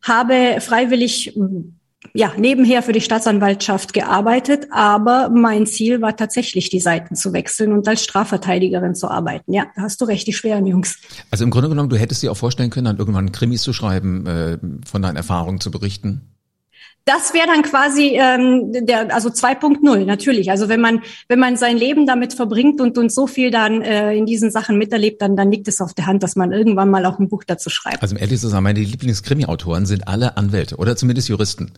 habe 0.03 0.61
freiwillig 0.61 1.35
ja, 2.15 2.33
nebenher 2.37 2.83
für 2.83 2.93
die 2.93 3.01
Staatsanwaltschaft 3.01 3.93
gearbeitet, 3.93 4.69
aber 4.71 5.29
mein 5.29 5.67
Ziel 5.67 6.01
war 6.01 6.17
tatsächlich, 6.17 6.71
die 6.71 6.81
Seiten 6.81 7.15
zu 7.15 7.33
wechseln 7.33 7.73
und 7.73 7.87
als 7.89 8.05
Strafverteidigerin 8.05 8.95
zu 8.95 9.09
arbeiten. 9.09 9.53
Ja, 9.53 9.67
da 9.75 9.83
hast 9.83 10.01
du 10.01 10.05
recht, 10.05 10.27
die 10.27 10.33
schweren 10.33 10.67
Jungs. 10.67 10.99
Also 11.31 11.45
im 11.45 11.51
Grunde 11.51 11.69
genommen, 11.69 11.89
du 11.89 11.97
hättest 11.97 12.23
dir 12.23 12.33
auch 12.33 12.37
vorstellen 12.37 12.71
können, 12.71 12.87
dann 12.87 12.99
irgendwann 12.99 13.33
Krimis 13.33 13.63
zu 13.63 13.73
schreiben, 13.73 14.27
äh, 14.27 14.59
von 14.87 15.03
deinen 15.03 15.17
Erfahrungen 15.17 15.61
zu 15.61 15.71
berichten? 15.71 16.36
Das 17.07 17.33
wäre 17.35 17.47
dann 17.47 17.63
quasi 17.63 18.19
ähm, 18.21 18.73
der 18.85 19.15
also 19.15 19.29
2.0 19.29 20.05
natürlich. 20.05 20.51
Also 20.51 20.69
wenn 20.69 20.81
man 20.81 21.03
wenn 21.29 21.39
man 21.39 21.57
sein 21.57 21.77
Leben 21.77 22.05
damit 22.05 22.35
verbringt 22.35 22.81
und 22.81 22.99
und 22.99 23.13
so 23.13 23.29
viel 23.29 23.53
dann 23.53 23.81
äh, 23.81 24.13
in 24.15 24.27
diesen 24.27 24.51
Sachen 24.51 24.77
miterlebt, 24.77 25.23
dann 25.23 25.37
dann 25.37 25.53
liegt 25.53 25.69
es 25.69 25.81
auf 25.81 25.95
der 25.95 26.07
Hand, 26.07 26.25
dass 26.25 26.35
man 26.35 26.53
irgendwann 26.53 26.91
mal 26.91 27.07
auch 27.07 27.21
ein 27.21 27.29
Buch 27.29 27.45
dazu 27.47 27.71
schreibt. 27.71 28.03
Also 28.03 28.17
um 28.17 28.21
ehrlich 28.21 28.41
zu 28.41 28.49
sagen, 28.49 28.65
meine 28.65 28.81
Lieblingskrimi-Autoren 28.81 29.87
sind 29.87 30.09
alle 30.09 30.37
Anwälte 30.37 30.77
oder 30.77 30.97
zumindest 30.97 31.29
Juristen. 31.29 31.71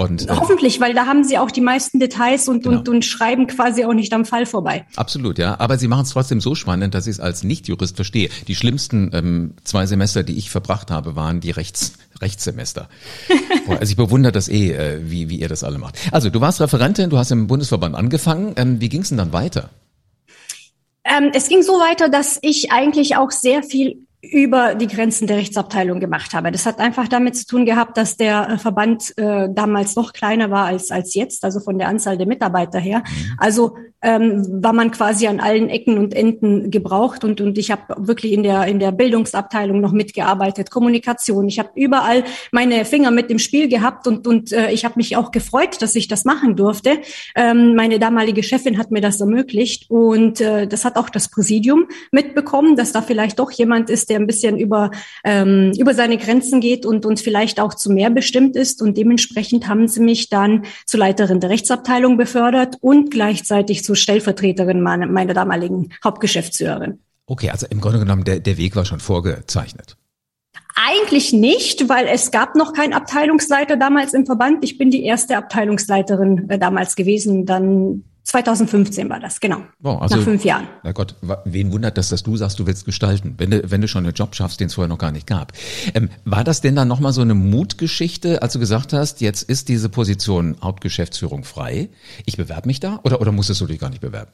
Und, 0.00 0.30
äh, 0.30 0.34
Hoffentlich, 0.34 0.80
weil 0.80 0.94
da 0.94 1.04
haben 1.04 1.24
sie 1.24 1.36
auch 1.36 1.50
die 1.50 1.60
meisten 1.60 2.00
Details 2.00 2.48
und, 2.48 2.64
genau. 2.64 2.78
und, 2.78 2.88
und 2.88 3.04
schreiben 3.04 3.46
quasi 3.46 3.84
auch 3.84 3.92
nicht 3.92 4.14
am 4.14 4.24
Fall 4.24 4.46
vorbei. 4.46 4.86
Absolut, 4.96 5.38
ja. 5.38 5.60
Aber 5.60 5.76
sie 5.76 5.88
machen 5.88 6.04
es 6.04 6.10
trotzdem 6.10 6.40
so 6.40 6.54
spannend, 6.54 6.94
dass 6.94 7.06
ich 7.06 7.16
es 7.16 7.20
als 7.20 7.42
Nicht-Jurist 7.42 7.96
verstehe. 7.96 8.30
Die 8.48 8.54
schlimmsten 8.54 9.10
ähm, 9.12 9.54
zwei 9.62 9.84
Semester, 9.84 10.22
die 10.22 10.38
ich 10.38 10.48
verbracht 10.48 10.90
habe, 10.90 11.16
waren 11.16 11.40
die 11.40 11.50
Rechts 11.50 11.92
Rechtssemester. 12.22 12.88
also 13.68 13.90
ich 13.90 13.96
bewundere 13.96 14.32
das 14.32 14.48
eh, 14.48 14.72
äh, 14.72 15.00
wie, 15.02 15.28
wie 15.28 15.36
ihr 15.36 15.48
das 15.48 15.64
alle 15.64 15.76
macht. 15.76 15.98
Also 16.12 16.30
du 16.30 16.40
warst 16.40 16.62
Referentin, 16.62 17.10
du 17.10 17.18
hast 17.18 17.30
im 17.30 17.46
Bundesverband 17.46 17.94
angefangen. 17.94 18.54
Ähm, 18.56 18.80
wie 18.80 18.88
ging 18.88 19.02
es 19.02 19.10
denn 19.10 19.18
dann 19.18 19.34
weiter? 19.34 19.68
Ähm, 21.04 21.30
es 21.34 21.48
ging 21.48 21.62
so 21.62 21.74
weiter, 21.74 22.08
dass 22.08 22.38
ich 22.40 22.72
eigentlich 22.72 23.16
auch 23.16 23.32
sehr 23.32 23.62
viel 23.62 24.06
über 24.22 24.74
die 24.74 24.86
Grenzen 24.86 25.26
der 25.26 25.38
Rechtsabteilung 25.38 25.98
gemacht 25.98 26.34
habe. 26.34 26.50
Das 26.50 26.66
hat 26.66 26.78
einfach 26.78 27.08
damit 27.08 27.36
zu 27.36 27.46
tun 27.46 27.64
gehabt, 27.64 27.96
dass 27.96 28.16
der 28.16 28.50
äh, 28.50 28.58
Verband 28.58 29.16
äh, 29.16 29.48
damals 29.50 29.96
noch 29.96 30.12
kleiner 30.12 30.50
war 30.50 30.66
als, 30.66 30.90
als 30.90 31.14
jetzt, 31.14 31.42
also 31.44 31.60
von 31.60 31.78
der 31.78 31.88
Anzahl 31.88 32.18
der 32.18 32.26
Mitarbeiter 32.26 32.78
her. 32.78 32.98
Mhm. 32.98 33.34
Also 33.38 33.76
ähm, 34.02 34.62
war 34.62 34.72
man 34.72 34.90
quasi 34.90 35.26
an 35.26 35.40
allen 35.40 35.68
Ecken 35.68 35.98
und 35.98 36.14
Enden 36.14 36.70
gebraucht 36.70 37.22
und 37.22 37.40
und 37.40 37.58
ich 37.58 37.70
habe 37.70 37.82
wirklich 37.98 38.32
in 38.32 38.42
der 38.42 38.66
in 38.66 38.78
der 38.78 38.92
Bildungsabteilung 38.92 39.80
noch 39.80 39.92
mitgearbeitet, 39.92 40.70
Kommunikation. 40.70 41.48
Ich 41.48 41.58
habe 41.58 41.70
überall 41.74 42.24
meine 42.50 42.84
Finger 42.84 43.10
mit 43.10 43.30
im 43.30 43.38
Spiel 43.38 43.68
gehabt 43.68 44.06
und 44.06 44.26
und 44.26 44.52
äh, 44.52 44.70
ich 44.70 44.84
habe 44.84 44.94
mich 44.96 45.16
auch 45.16 45.30
gefreut, 45.30 45.82
dass 45.82 45.94
ich 45.94 46.08
das 46.08 46.24
machen 46.24 46.56
durfte. 46.56 46.98
Ähm, 47.36 47.74
meine 47.74 47.98
damalige 47.98 48.42
Chefin 48.42 48.78
hat 48.78 48.90
mir 48.90 49.02
das 49.02 49.20
ermöglicht 49.20 49.90
und 49.90 50.40
äh, 50.40 50.66
das 50.66 50.84
hat 50.84 50.96
auch 50.96 51.10
das 51.10 51.28
Präsidium 51.28 51.86
mitbekommen, 52.10 52.76
dass 52.76 52.92
da 52.92 53.02
vielleicht 53.02 53.38
doch 53.38 53.50
jemand 53.50 53.90
ist, 53.90 54.08
der 54.08 54.18
ein 54.18 54.26
bisschen 54.26 54.56
über 54.58 54.90
ähm, 55.24 55.72
über 55.78 55.92
seine 55.92 56.16
Grenzen 56.16 56.60
geht 56.60 56.86
und 56.86 57.04
und 57.04 57.20
vielleicht 57.20 57.60
auch 57.60 57.74
zu 57.74 57.92
mehr 57.92 58.08
bestimmt 58.08 58.56
ist 58.56 58.80
und 58.80 58.96
dementsprechend 58.96 59.68
haben 59.68 59.88
sie 59.88 60.00
mich 60.00 60.30
dann 60.30 60.64
zur 60.86 61.00
Leiterin 61.00 61.40
der 61.40 61.50
Rechtsabteilung 61.50 62.16
befördert 62.16 62.76
und 62.80 63.10
gleichzeitig 63.10 63.89
zur 63.90 63.96
Stellvertreterin 63.96 64.80
meiner, 64.80 65.08
meiner 65.08 65.34
damaligen 65.34 65.88
Hauptgeschäftsführerin. 66.04 67.00
Okay, 67.26 67.50
also 67.50 67.66
im 67.68 67.80
Grunde 67.80 67.98
genommen, 67.98 68.22
der, 68.22 68.38
der 68.38 68.56
Weg 68.56 68.76
war 68.76 68.84
schon 68.84 69.00
vorgezeichnet. 69.00 69.96
Eigentlich 70.76 71.32
nicht, 71.32 71.88
weil 71.88 72.06
es 72.06 72.30
gab 72.30 72.54
noch 72.54 72.72
keinen 72.72 72.92
Abteilungsleiter 72.92 73.76
damals 73.76 74.14
im 74.14 74.26
Verband. 74.26 74.62
Ich 74.62 74.78
bin 74.78 74.92
die 74.92 75.02
erste 75.02 75.36
Abteilungsleiterin 75.36 76.48
äh, 76.50 76.58
damals 76.60 76.94
gewesen. 76.94 77.46
Dann 77.46 78.04
2015 78.24 79.08
war 79.08 79.18
das, 79.18 79.40
genau. 79.40 79.62
Wow, 79.78 80.02
also, 80.02 80.16
nach 80.16 80.24
fünf 80.24 80.44
Jahren. 80.44 80.68
Na 80.82 80.92
Gott, 80.92 81.14
wen 81.44 81.72
wundert 81.72 81.96
das, 81.98 82.10
dass 82.10 82.22
du 82.22 82.36
sagst, 82.36 82.58
du 82.58 82.66
willst 82.66 82.84
gestalten, 82.84 83.34
wenn 83.38 83.50
du, 83.50 83.70
wenn 83.70 83.80
du 83.80 83.88
schon 83.88 84.04
einen 84.04 84.14
Job 84.14 84.34
schaffst, 84.34 84.60
den 84.60 84.66
es 84.66 84.74
vorher 84.74 84.88
noch 84.88 84.98
gar 84.98 85.12
nicht 85.12 85.26
gab. 85.26 85.52
Ähm, 85.94 86.10
war 86.24 86.44
das 86.44 86.60
denn 86.60 86.76
dann 86.76 86.88
nochmal 86.88 87.12
so 87.12 87.22
eine 87.22 87.34
Mutgeschichte, 87.34 88.42
als 88.42 88.52
du 88.52 88.58
gesagt 88.58 88.92
hast, 88.92 89.20
jetzt 89.20 89.42
ist 89.42 89.68
diese 89.68 89.88
Position 89.88 90.56
Hauptgeschäftsführung 90.62 91.44
frei, 91.44 91.88
ich 92.26 92.36
bewerbe 92.36 92.68
mich 92.68 92.80
da 92.80 93.00
oder, 93.04 93.20
oder 93.20 93.32
musstest 93.32 93.60
du 93.60 93.66
dich 93.66 93.78
gar 93.78 93.90
nicht 93.90 94.00
bewerben? 94.00 94.32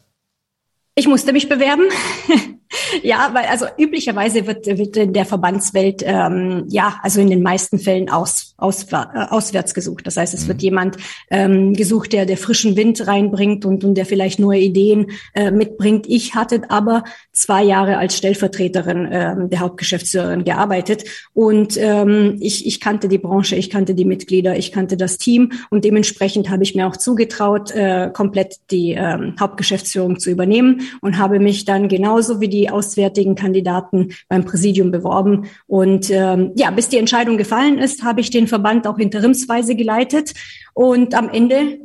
Ich 0.94 1.06
musste 1.06 1.32
mich 1.32 1.48
bewerben. 1.48 1.84
ja, 3.02 3.30
weil 3.32 3.44
also 3.44 3.66
üblicherweise 3.78 4.46
wird, 4.46 4.66
wird 4.66 4.96
in 4.96 5.12
der 5.12 5.24
Verbandswelt 5.24 6.02
ähm, 6.04 6.64
ja 6.68 6.98
also 7.02 7.20
in 7.20 7.30
den 7.30 7.42
meisten 7.42 7.78
Fällen 7.78 8.10
aus, 8.10 8.54
aus, 8.56 8.84
äh, 8.92 8.96
auswärts 9.30 9.74
gesucht. 9.74 10.06
Das 10.06 10.16
heißt, 10.16 10.34
es 10.34 10.44
mhm. 10.44 10.48
wird 10.48 10.62
jemand 10.62 10.96
ähm, 11.30 11.74
gesucht, 11.74 12.12
der 12.12 12.26
der 12.26 12.36
frischen 12.36 12.76
Wind 12.76 13.06
reinbringt 13.06 13.64
und, 13.64 13.84
und 13.84 13.94
der 13.94 14.06
vielleicht 14.06 14.38
neue 14.38 14.60
Ideen 14.60 15.06
äh, 15.34 15.50
mitbringt. 15.50 16.06
Ich 16.08 16.34
hatte 16.34 16.62
aber 16.68 17.04
zwei 17.32 17.62
Jahre 17.62 17.98
als 17.98 18.16
Stellvertreterin 18.16 19.08
ähm, 19.10 19.50
der 19.50 19.60
Hauptgeschäftsführerin 19.60 20.44
gearbeitet 20.44 21.04
und 21.34 21.76
ähm, 21.76 22.36
ich, 22.40 22.66
ich 22.66 22.80
kannte 22.80 23.08
die 23.08 23.18
Branche, 23.18 23.56
ich 23.56 23.70
kannte 23.70 23.94
die 23.94 24.04
Mitglieder, 24.04 24.56
ich 24.56 24.72
kannte 24.72 24.96
das 24.96 25.18
Team 25.18 25.52
und 25.70 25.84
dementsprechend 25.84 26.50
habe 26.50 26.62
ich 26.62 26.74
mir 26.74 26.86
auch 26.86 26.96
zugetraut, 26.96 27.70
äh, 27.70 28.10
komplett 28.12 28.56
die 28.70 28.92
ähm, 28.92 29.34
Hauptgeschäftsführung 29.38 30.18
zu 30.18 30.30
übernehmen 30.30 30.82
und 31.00 31.18
habe 31.18 31.38
mich 31.38 31.64
dann 31.64 31.88
genauso 31.88 32.40
wie 32.40 32.48
die 32.48 32.55
auswärtigen 32.70 33.34
Kandidaten 33.34 34.12
beim 34.28 34.44
Präsidium 34.44 34.90
beworben. 34.90 35.46
Und 35.66 36.10
ähm, 36.10 36.52
ja, 36.56 36.70
bis 36.70 36.88
die 36.88 36.98
Entscheidung 36.98 37.36
gefallen 37.36 37.78
ist, 37.78 38.02
habe 38.02 38.20
ich 38.20 38.30
den 38.30 38.46
Verband 38.46 38.86
auch 38.86 38.98
interimsweise 38.98 39.76
geleitet 39.76 40.32
und 40.74 41.14
am 41.14 41.28
Ende 41.28 41.78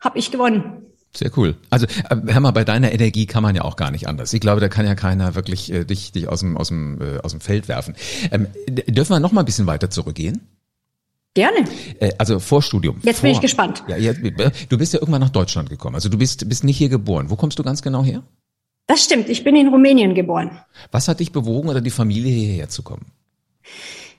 habe 0.00 0.18
ich 0.18 0.30
gewonnen. 0.30 0.84
Sehr 1.16 1.30
cool. 1.36 1.54
Also 1.70 1.86
äh, 1.86 2.16
hör 2.26 2.40
mal, 2.40 2.50
bei 2.50 2.64
deiner 2.64 2.92
Energie 2.92 3.26
kann 3.26 3.42
man 3.42 3.54
ja 3.54 3.62
auch 3.62 3.76
gar 3.76 3.90
nicht 3.90 4.08
anders. 4.08 4.32
Ich 4.32 4.40
glaube, 4.40 4.60
da 4.60 4.68
kann 4.68 4.84
ja 4.84 4.94
keiner 4.94 5.34
wirklich 5.34 5.72
äh, 5.72 5.84
dich, 5.84 6.10
dich 6.12 6.28
aus, 6.28 6.40
dem, 6.40 6.56
aus, 6.56 6.68
dem, 6.68 7.00
äh, 7.00 7.18
aus 7.18 7.30
dem 7.30 7.40
Feld 7.40 7.68
werfen. 7.68 7.94
Ähm, 8.32 8.48
dürfen 8.68 9.12
wir 9.12 9.20
noch 9.20 9.32
mal 9.32 9.42
ein 9.42 9.46
bisschen 9.46 9.66
weiter 9.66 9.90
zurückgehen? 9.90 10.40
Gerne. 11.34 11.68
Äh, 12.00 12.12
also 12.18 12.40
Vorstudium. 12.40 13.00
Jetzt 13.02 13.20
vor, 13.20 13.28
bin 13.28 13.32
ich 13.32 13.40
gespannt. 13.40 13.84
Ja, 13.86 13.96
ja, 13.96 14.12
du 14.12 14.78
bist 14.78 14.92
ja 14.92 15.00
irgendwann 15.00 15.20
nach 15.20 15.30
Deutschland 15.30 15.70
gekommen. 15.70 15.94
Also 15.94 16.08
du 16.08 16.18
bist, 16.18 16.48
bist 16.48 16.64
nicht 16.64 16.78
hier 16.78 16.88
geboren. 16.88 17.30
Wo 17.30 17.36
kommst 17.36 17.58
du 17.58 17.62
ganz 17.62 17.82
genau 17.82 18.02
her? 18.04 18.24
Das 18.86 19.04
stimmt. 19.04 19.28
Ich 19.28 19.44
bin 19.44 19.56
in 19.56 19.68
Rumänien 19.68 20.14
geboren. 20.14 20.60
Was 20.90 21.08
hat 21.08 21.20
dich 21.20 21.32
bewogen 21.32 21.68
oder 21.68 21.80
die 21.80 21.90
Familie 21.90 22.32
hierher 22.32 22.68
zu 22.68 22.82
kommen? 22.82 23.12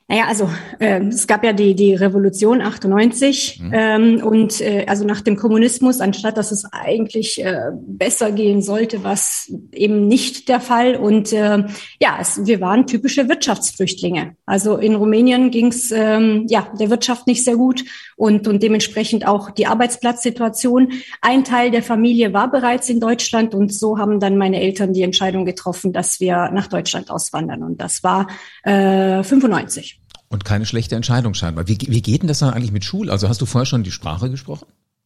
Naja, 0.07 0.25
also 0.27 0.47
äh, 0.77 1.01
es 1.07 1.25
gab 1.25 1.43
ja 1.43 1.51
die, 1.51 1.73
die 1.73 1.95
Revolution 1.95 2.61
98 2.61 3.59
mhm. 3.59 3.71
ähm, 3.73 4.23
und 4.23 4.61
äh, 4.61 4.85
also 4.87 5.03
nach 5.03 5.21
dem 5.21 5.35
Kommunismus, 5.35 5.99
anstatt 5.99 6.37
dass 6.37 6.51
es 6.51 6.63
eigentlich 6.71 7.43
äh, 7.43 7.71
besser 7.87 8.31
gehen 8.31 8.61
sollte, 8.61 9.03
was 9.03 9.51
eben 9.71 10.07
nicht 10.07 10.47
der 10.47 10.59
Fall. 10.59 10.95
Und 10.95 11.33
äh, 11.33 11.63
ja, 11.99 12.17
es, 12.21 12.45
wir 12.45 12.61
waren 12.61 12.85
typische 12.85 13.27
Wirtschaftsflüchtlinge. 13.29 14.35
Also 14.45 14.77
in 14.77 14.93
Rumänien 14.93 15.49
ging 15.49 15.67
es 15.67 15.91
ähm, 15.91 16.45
ja 16.49 16.67
der 16.79 16.91
Wirtschaft 16.91 17.25
nicht 17.25 17.43
sehr 17.43 17.55
gut 17.55 17.83
und, 18.15 18.47
und 18.47 18.61
dementsprechend 18.61 19.27
auch 19.27 19.49
die 19.49 19.65
Arbeitsplatzsituation. 19.65 20.91
Ein 21.21 21.43
Teil 21.43 21.71
der 21.71 21.81
Familie 21.81 22.31
war 22.31 22.51
bereits 22.51 22.89
in 22.89 22.99
Deutschland 22.99 23.55
und 23.55 23.73
so 23.73 23.97
haben 23.97 24.19
dann 24.19 24.37
meine 24.37 24.61
Eltern 24.61 24.93
die 24.93 25.01
Entscheidung 25.01 25.45
getroffen, 25.45 25.93
dass 25.93 26.19
wir 26.19 26.51
nach 26.51 26.67
Deutschland 26.67 27.09
auswandern. 27.09 27.63
Und 27.63 27.81
das 27.81 28.03
war 28.03 28.27
äh, 28.63 29.23
95. 29.23 29.94
Und 30.29 30.43
keine 30.43 30.65
schlechte 30.65 30.95
Entscheidung 30.95 31.33
scheinbar. 31.33 31.67
Wie, 31.67 31.77
wie 31.87 32.01
geht 32.01 32.21
denn 32.21 32.27
das 32.27 32.39
dann 32.39 32.53
eigentlich 32.53 32.71
mit 32.71 32.83
Schul? 32.83 33.09
Also 33.09 33.29
hast 33.29 33.41
du 33.41 33.45
vorher 33.45 33.65
schon 33.65 33.83
die 33.83 33.91
Sprache 33.91 34.29
gesprochen? 34.29 34.65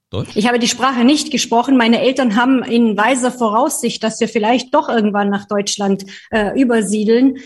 Deutsch? 0.10 0.32
Ich 0.36 0.48
habe 0.48 0.60
die 0.60 0.68
Sprache 0.68 1.04
nicht 1.04 1.32
gesprochen. 1.32 1.78
Meine 1.78 2.02
Eltern 2.02 2.36
haben 2.36 2.64
in 2.64 2.98
weiser 2.98 3.32
Voraussicht, 3.32 4.04
dass 4.04 4.20
wir 4.20 4.28
vielleicht 4.28 4.74
doch 4.74 4.90
irgendwann 4.90 5.30
nach 5.30 5.46
Deutschland 5.48 6.06
äh, 6.32 6.60
übersiedeln, 6.60 7.38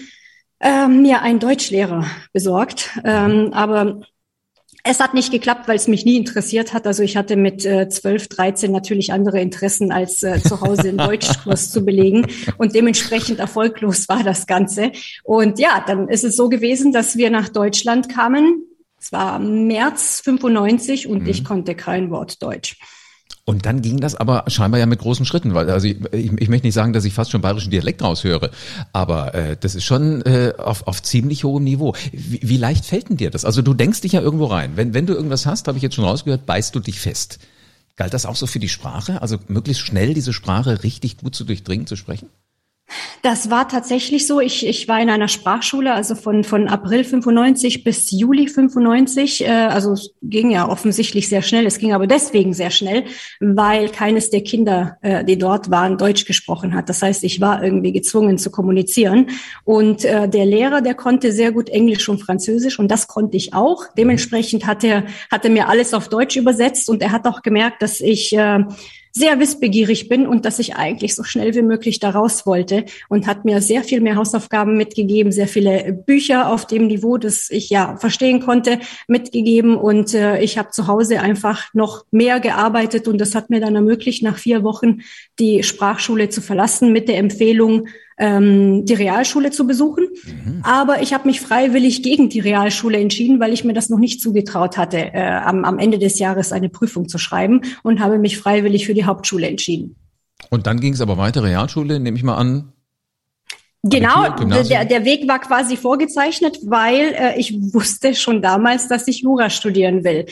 äh, 0.59 0.87
mir 0.87 1.21
einen 1.21 1.39
Deutschlehrer 1.39 2.05
besorgt. 2.31 2.91
Ähm, 3.03 3.51
aber 3.53 4.01
es 4.83 4.99
hat 4.99 5.13
nicht 5.13 5.31
geklappt, 5.31 5.69
weil 5.69 5.77
es 5.77 5.87
mich 5.87 6.03
nie 6.03 6.17
interessiert 6.17 6.73
hat. 6.73 6.85
Also 6.85 7.03
ich 7.03 7.15
hatte 7.15 7.37
mit 7.37 7.65
äh, 7.65 7.87
12, 7.87 8.27
13 8.27 8.71
natürlich 8.71 9.13
andere 9.13 9.39
Interessen, 9.39 9.93
als 9.93 10.21
äh, 10.23 10.41
zu 10.41 10.59
Hause 10.59 10.89
einen 10.89 10.97
Deutschkurs 10.97 11.71
zu 11.71 11.85
belegen. 11.85 12.27
Und 12.57 12.75
dementsprechend 12.75 13.39
erfolglos 13.39 14.09
war 14.09 14.23
das 14.23 14.45
Ganze. 14.45 14.91
Und 15.23 15.57
ja, 15.57 15.83
dann 15.87 16.09
ist 16.09 16.25
es 16.25 16.35
so 16.35 16.49
gewesen, 16.49 16.91
dass 16.91 17.15
wir 17.15 17.29
nach 17.29 17.47
Deutschland 17.47 18.09
kamen. 18.09 18.65
Es 18.99 19.13
war 19.13 19.39
März 19.39 20.21
95 20.25 21.07
und 21.07 21.23
mhm. 21.23 21.29
ich 21.29 21.45
konnte 21.45 21.75
kein 21.75 22.09
Wort 22.09 22.43
Deutsch. 22.43 22.77
Und 23.45 23.65
dann 23.65 23.81
ging 23.81 23.99
das 23.99 24.15
aber 24.15 24.45
scheinbar 24.47 24.79
ja 24.79 24.85
mit 24.85 24.99
großen 24.99 25.25
Schritten, 25.25 25.53
weil 25.53 25.69
also 25.69 25.85
ich, 25.85 25.97
ich, 26.13 26.31
ich 26.31 26.49
möchte 26.49 26.65
nicht 26.65 26.73
sagen, 26.73 26.93
dass 26.93 27.03
ich 27.03 27.13
fast 27.13 27.29
schon 27.29 27.41
bayerischen 27.41 27.71
Dialekt 27.71 28.01
raushöre, 28.01 28.51
aber 28.93 29.35
äh, 29.35 29.57
das 29.59 29.75
ist 29.75 29.83
schon 29.83 30.21
äh, 30.21 30.53
auf, 30.57 30.87
auf 30.87 31.03
ziemlich 31.03 31.43
hohem 31.43 31.65
Niveau. 31.65 31.93
Wie, 32.13 32.39
wie 32.41 32.57
leicht 32.57 32.85
fällt 32.85 33.09
denn 33.09 33.17
dir 33.17 33.31
das? 33.31 33.43
Also 33.43 33.61
du 33.61 33.73
denkst 33.73 33.99
dich 33.99 34.13
ja 34.13 34.21
irgendwo 34.21 34.45
rein. 34.45 34.77
Wenn, 34.77 34.93
wenn 34.93 35.05
du 35.05 35.13
irgendwas 35.13 35.45
hast, 35.45 35.67
habe 35.67 35.77
ich 35.77 35.81
jetzt 35.81 35.95
schon 35.95 36.05
rausgehört, 36.05 36.45
beißt 36.45 36.73
du 36.73 36.79
dich 36.79 37.01
fest. 37.01 37.39
Galt 37.97 38.13
das 38.13 38.25
auch 38.25 38.37
so 38.37 38.47
für 38.47 38.59
die 38.59 38.69
Sprache? 38.69 39.21
Also 39.21 39.37
möglichst 39.49 39.83
schnell 39.83 40.13
diese 40.13 40.31
Sprache 40.31 40.83
richtig 40.83 41.17
gut 41.17 41.35
zu 41.35 41.43
durchdringen, 41.43 41.85
zu 41.85 41.97
sprechen? 41.97 42.29
Das 43.21 43.49
war 43.49 43.69
tatsächlich 43.69 44.27
so. 44.27 44.41
Ich, 44.41 44.65
ich 44.67 44.87
war 44.87 45.01
in 45.01 45.09
einer 45.09 45.29
Sprachschule, 45.29 45.93
also 45.93 46.13
von, 46.13 46.43
von 46.43 46.67
April 46.67 47.03
95 47.03 47.83
bis 47.83 48.11
Juli 48.11 48.47
95. 48.47 49.45
Äh, 49.45 49.47
also 49.47 49.93
es 49.93 50.13
ging 50.21 50.51
ja 50.51 50.67
offensichtlich 50.67 51.29
sehr 51.29 51.41
schnell. 51.41 51.65
Es 51.65 51.79
ging 51.79 51.93
aber 51.93 52.05
deswegen 52.05 52.53
sehr 52.53 52.69
schnell, 52.69 53.05
weil 53.39 53.89
keines 53.89 54.29
der 54.29 54.41
Kinder, 54.41 54.97
äh, 55.01 55.23
die 55.23 55.37
dort 55.37 55.71
waren, 55.71 55.97
Deutsch 55.97 56.25
gesprochen 56.25 56.75
hat. 56.75 56.89
Das 56.89 57.01
heißt, 57.01 57.23
ich 57.23 57.39
war 57.39 57.63
irgendwie 57.63 57.93
gezwungen 57.93 58.37
zu 58.37 58.51
kommunizieren. 58.51 59.29
Und 59.63 60.03
äh, 60.03 60.27
der 60.27 60.45
Lehrer, 60.45 60.81
der 60.81 60.95
konnte 60.95 61.31
sehr 61.31 61.53
gut 61.53 61.69
Englisch 61.69 62.09
und 62.09 62.21
Französisch 62.21 62.77
und 62.77 62.89
das 62.89 63.07
konnte 63.07 63.37
ich 63.37 63.53
auch. 63.53 63.85
Dementsprechend 63.97 64.65
hat 64.67 64.83
er, 64.83 65.05
hat 65.31 65.45
er 65.45 65.51
mir 65.51 65.69
alles 65.69 65.93
auf 65.93 66.09
Deutsch 66.09 66.35
übersetzt 66.35 66.89
und 66.89 67.01
er 67.01 67.13
hat 67.13 67.25
auch 67.25 67.41
gemerkt, 67.41 67.81
dass 67.81 68.01
ich 68.01 68.35
äh, 68.35 68.65
sehr 69.15 69.39
wissbegierig 69.39 70.09
bin 70.09 70.25
und 70.25 70.43
dass 70.43 70.57
ich 70.57 70.75
eigentlich 70.75 71.13
so 71.13 71.23
schnell 71.23 71.53
wie 71.53 71.61
möglich 71.61 71.99
da 71.99 72.09
raus 72.09 72.47
wollte 72.47 72.85
und 73.09 73.27
hat 73.27 73.45
mir 73.45 73.61
sehr 73.61 73.83
viel 73.83 74.01
mehr 74.01 74.15
Hausaufgaben 74.15 74.75
mitgegeben, 74.75 75.31
sehr 75.31 75.47
viele 75.47 75.93
Bücher 75.93 76.51
auf 76.51 76.65
dem 76.65 76.87
Niveau, 76.87 77.17
das 77.17 77.51
ich 77.51 77.69
ja 77.69 77.95
verstehen 77.97 78.39
konnte, 78.39 78.79
mitgegeben 79.07 79.77
und 79.77 80.15
äh, 80.15 80.41
ich 80.41 80.57
habe 80.57 80.71
zu 80.71 80.87
Hause 80.87 81.21
einfach 81.21 81.71
noch 81.73 82.05
mehr 82.09 82.39
gearbeitet 82.39 83.07
und 83.07 83.19
das 83.21 83.35
hat 83.35 83.51
mir 83.51 83.59
dann 83.59 83.75
ermöglicht, 83.75 84.23
nach 84.23 84.37
vier 84.37 84.63
Wochen 84.63 85.01
die 85.37 85.61
Sprachschule 85.61 86.29
zu 86.29 86.41
verlassen 86.41 86.91
mit 86.91 87.07
der 87.07 87.17
Empfehlung, 87.17 87.87
ähm, 88.23 88.85
die 88.85 88.93
Realschule 88.93 89.51
zu 89.51 89.67
besuchen. 89.67 90.07
Mhm. 90.25 90.61
Aber 90.63 91.01
ich 91.01 91.13
habe 91.13 91.27
mich 91.27 91.41
freiwillig 91.41 92.03
gegen 92.03 92.29
die 92.29 92.39
Realschule 92.39 92.97
entschieden, 92.97 93.41
weil 93.41 93.51
ich 93.51 93.65
mir 93.65 93.73
das 93.73 93.89
noch 93.89 93.99
nicht 93.99 94.21
zugetraut 94.21 94.77
hatte, 94.77 94.97
äh, 95.13 95.41
am, 95.43 95.65
am 95.65 95.77
Ende 95.77 95.99
des 95.99 96.19
Jahres 96.19 96.53
eine 96.53 96.69
Prüfung 96.69 97.09
zu 97.09 97.17
schreiben 97.17 97.61
und 97.83 97.99
habe 97.99 98.17
mich 98.19 98.37
freiwillig 98.37 98.85
für 98.85 98.93
die 98.93 99.03
Hauptschule 99.03 99.47
entschieden. 99.47 99.97
Und 100.49 100.67
dann 100.67 100.79
ging 100.79 100.93
es 100.93 101.01
aber 101.01 101.17
weiter, 101.17 101.43
Realschule, 101.43 101.99
nehme 101.99 102.17
ich 102.17 102.23
mal 102.23 102.35
an, 102.35 102.69
Genau, 103.85 104.29
der, 104.29 104.85
der 104.85 105.03
Weg 105.03 105.27
war 105.27 105.39
quasi 105.39 105.75
vorgezeichnet, 105.75 106.57
weil 106.63 107.13
äh, 107.19 107.37
ich 107.37 107.53
wusste 107.73 108.15
schon 108.15 108.41
damals, 108.41 108.87
dass 108.87 109.09
ich 109.09 109.23
Jura 109.23 109.49
studieren 109.49 110.05
will 110.05 110.25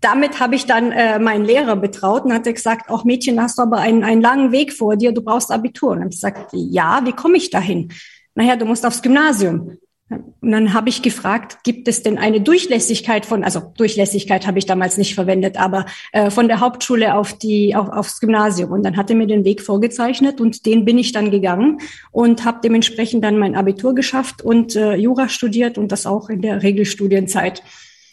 damit 0.00 0.40
habe 0.40 0.54
ich 0.54 0.66
dann 0.66 0.92
äh, 0.92 1.18
meinen 1.18 1.44
Lehrer 1.44 1.76
betraut 1.76 2.24
und 2.24 2.32
hatte 2.32 2.52
gesagt, 2.52 2.90
auch 2.90 3.04
Mädchen, 3.04 3.40
hast 3.40 3.58
du 3.58 3.62
aber 3.62 3.78
einen, 3.78 4.04
einen 4.04 4.22
langen 4.22 4.52
Weg 4.52 4.72
vor 4.72 4.96
dir, 4.96 5.12
du 5.12 5.22
brauchst 5.22 5.50
Abitur. 5.50 5.90
Und 5.90 6.02
ich 6.02 6.10
gesagt, 6.10 6.50
ja, 6.52 7.00
wie 7.04 7.12
komme 7.12 7.36
ich 7.36 7.50
dahin? 7.50 7.90
Naja, 8.34 8.56
du 8.56 8.64
musst 8.64 8.86
aufs 8.86 9.02
Gymnasium. 9.02 9.78
Und 10.10 10.52
dann 10.52 10.72
habe 10.72 10.88
ich 10.88 11.02
gefragt, 11.02 11.58
gibt 11.64 11.86
es 11.86 12.02
denn 12.02 12.16
eine 12.16 12.40
Durchlässigkeit 12.40 13.26
von, 13.26 13.44
also 13.44 13.60
Durchlässigkeit 13.76 14.46
habe 14.46 14.58
ich 14.58 14.64
damals 14.64 14.96
nicht 14.96 15.14
verwendet, 15.14 15.60
aber 15.60 15.84
äh, 16.12 16.30
von 16.30 16.48
der 16.48 16.60
Hauptschule 16.60 17.14
auf 17.14 17.34
die 17.34 17.74
auf, 17.76 17.90
aufs 17.90 18.20
Gymnasium. 18.20 18.72
Und 18.72 18.84
dann 18.84 18.96
hat 18.96 19.10
er 19.10 19.16
mir 19.16 19.26
den 19.26 19.44
Weg 19.44 19.60
vorgezeichnet 19.60 20.40
und 20.40 20.64
den 20.64 20.86
bin 20.86 20.96
ich 20.96 21.12
dann 21.12 21.30
gegangen 21.30 21.80
und 22.10 22.46
habe 22.46 22.60
dementsprechend 22.64 23.22
dann 23.22 23.38
mein 23.38 23.54
Abitur 23.54 23.94
geschafft 23.94 24.40
und 24.40 24.76
äh, 24.76 24.94
Jura 24.94 25.28
studiert 25.28 25.76
und 25.76 25.92
das 25.92 26.06
auch 26.06 26.30
in 26.30 26.40
der 26.40 26.62
Regelstudienzeit. 26.62 27.62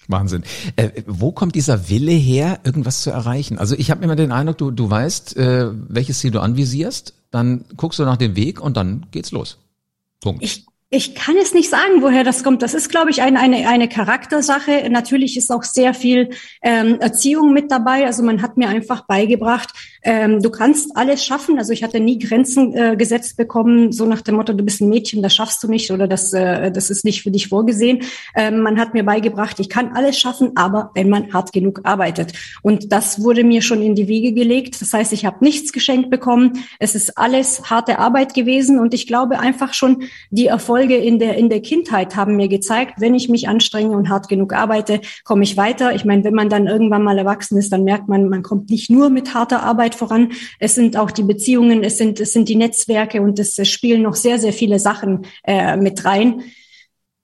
Wahnsinn. 0.07 0.43
Äh, 0.75 1.03
wo 1.07 1.31
kommt 1.31 1.55
dieser 1.55 1.89
Wille 1.89 2.11
her, 2.11 2.59
irgendwas 2.63 3.01
zu 3.01 3.09
erreichen? 3.11 3.57
Also 3.57 3.75
ich 3.75 3.91
habe 3.91 4.03
immer 4.03 4.15
den 4.15 4.31
Eindruck, 4.31 4.57
du, 4.57 4.71
du 4.71 4.89
weißt, 4.89 5.37
äh, 5.37 5.69
welches 5.73 6.19
Ziel 6.19 6.31
du 6.31 6.39
anvisierst, 6.39 7.13
dann 7.31 7.65
guckst 7.75 7.99
du 7.99 8.03
nach 8.03 8.17
dem 8.17 8.35
Weg 8.35 8.61
und 8.61 8.77
dann 8.77 9.07
geht's 9.11 9.31
los. 9.31 9.57
Punkt. 10.21 10.43
Ich 10.43 10.65
ich 10.95 11.13
kann 11.13 11.35
es 11.35 11.53
nicht 11.53 11.69
sagen, 11.69 12.01
woher 12.01 12.23
das 12.23 12.41
kommt. 12.41 12.61
Das 12.61 12.73
ist, 12.73 12.89
glaube 12.89 13.11
ich, 13.11 13.21
eine, 13.21 13.37
eine, 13.39 13.67
eine 13.67 13.89
Charaktersache. 13.89 14.89
Natürlich 14.89 15.35
ist 15.35 15.51
auch 15.51 15.63
sehr 15.63 15.93
viel 15.93 16.29
ähm, 16.61 16.99
Erziehung 17.01 17.51
mit 17.51 17.69
dabei. 17.69 18.05
Also 18.05 18.23
man 18.23 18.41
hat 18.41 18.55
mir 18.55 18.69
einfach 18.69 19.05
beigebracht, 19.05 19.71
ähm, 20.03 20.41
du 20.41 20.49
kannst 20.49 20.95
alles 20.95 21.25
schaffen. 21.25 21.57
Also 21.57 21.73
ich 21.73 21.83
hatte 21.83 21.99
nie 21.99 22.17
Grenzen 22.17 22.73
äh, 22.73 22.95
gesetzt 22.95 23.35
bekommen, 23.35 23.91
so 23.91 24.05
nach 24.05 24.21
dem 24.21 24.35
Motto, 24.35 24.53
du 24.53 24.63
bist 24.63 24.79
ein 24.79 24.87
Mädchen, 24.87 25.21
das 25.21 25.35
schaffst 25.35 25.61
du 25.63 25.67
nicht 25.67 25.91
oder 25.91 26.07
das, 26.07 26.31
äh, 26.31 26.71
das 26.71 26.89
ist 26.89 27.03
nicht 27.03 27.23
für 27.23 27.31
dich 27.31 27.49
vorgesehen. 27.49 28.03
Ähm, 28.35 28.61
man 28.61 28.79
hat 28.79 28.93
mir 28.93 29.03
beigebracht, 29.03 29.59
ich 29.59 29.67
kann 29.67 29.93
alles 29.93 30.17
schaffen, 30.17 30.51
aber 30.55 30.91
wenn 30.93 31.09
man 31.09 31.33
hart 31.33 31.51
genug 31.51 31.81
arbeitet. 31.83 32.33
Und 32.61 32.93
das 32.93 33.21
wurde 33.21 33.43
mir 33.43 33.61
schon 33.61 33.81
in 33.81 33.95
die 33.95 34.07
Wiege 34.07 34.31
gelegt. 34.31 34.79
Das 34.79 34.93
heißt, 34.93 35.11
ich 35.11 35.25
habe 35.25 35.43
nichts 35.43 35.73
geschenkt 35.73 36.09
bekommen. 36.09 36.63
Es 36.79 36.95
ist 36.95 37.17
alles 37.17 37.69
harte 37.69 37.99
Arbeit 37.99 38.33
gewesen 38.33 38.79
und 38.79 38.93
ich 38.93 39.07
glaube 39.07 39.39
einfach 39.39 39.73
schon 39.73 40.03
die 40.29 40.47
Erfolge 40.47 40.84
Erfolge 40.85 41.03
in 41.03 41.19
der, 41.19 41.35
in 41.37 41.49
der 41.49 41.61
Kindheit 41.61 42.15
haben 42.15 42.35
mir 42.35 42.47
gezeigt, 42.47 42.95
wenn 42.99 43.15
ich 43.15 43.27
mich 43.27 43.47
anstrenge 43.47 43.95
und 43.95 44.09
hart 44.09 44.29
genug 44.29 44.53
arbeite, 44.53 45.01
komme 45.23 45.43
ich 45.43 45.57
weiter. 45.57 45.95
Ich 45.95 46.05
meine, 46.05 46.23
wenn 46.23 46.33
man 46.33 46.49
dann 46.49 46.67
irgendwann 46.67 47.03
mal 47.03 47.17
erwachsen 47.17 47.57
ist, 47.57 47.71
dann 47.71 47.83
merkt 47.83 48.07
man, 48.07 48.29
man 48.29 48.43
kommt 48.43 48.69
nicht 48.69 48.91
nur 48.91 49.09
mit 49.09 49.33
harter 49.33 49.63
Arbeit 49.63 49.95
voran. 49.95 50.31
Es 50.59 50.75
sind 50.75 50.95
auch 50.95 51.09
die 51.09 51.23
Beziehungen, 51.23 51.83
es 51.83 51.97
sind, 51.97 52.19
es 52.19 52.33
sind 52.33 52.49
die 52.49 52.55
Netzwerke 52.55 53.21
und 53.21 53.39
es, 53.39 53.55
spielen 53.67 54.03
noch 54.03 54.15
sehr, 54.15 54.37
sehr 54.37 54.53
viele 54.53 54.77
Sachen 54.77 55.25
äh, 55.43 55.75
mit 55.75 56.05
rein. 56.05 56.43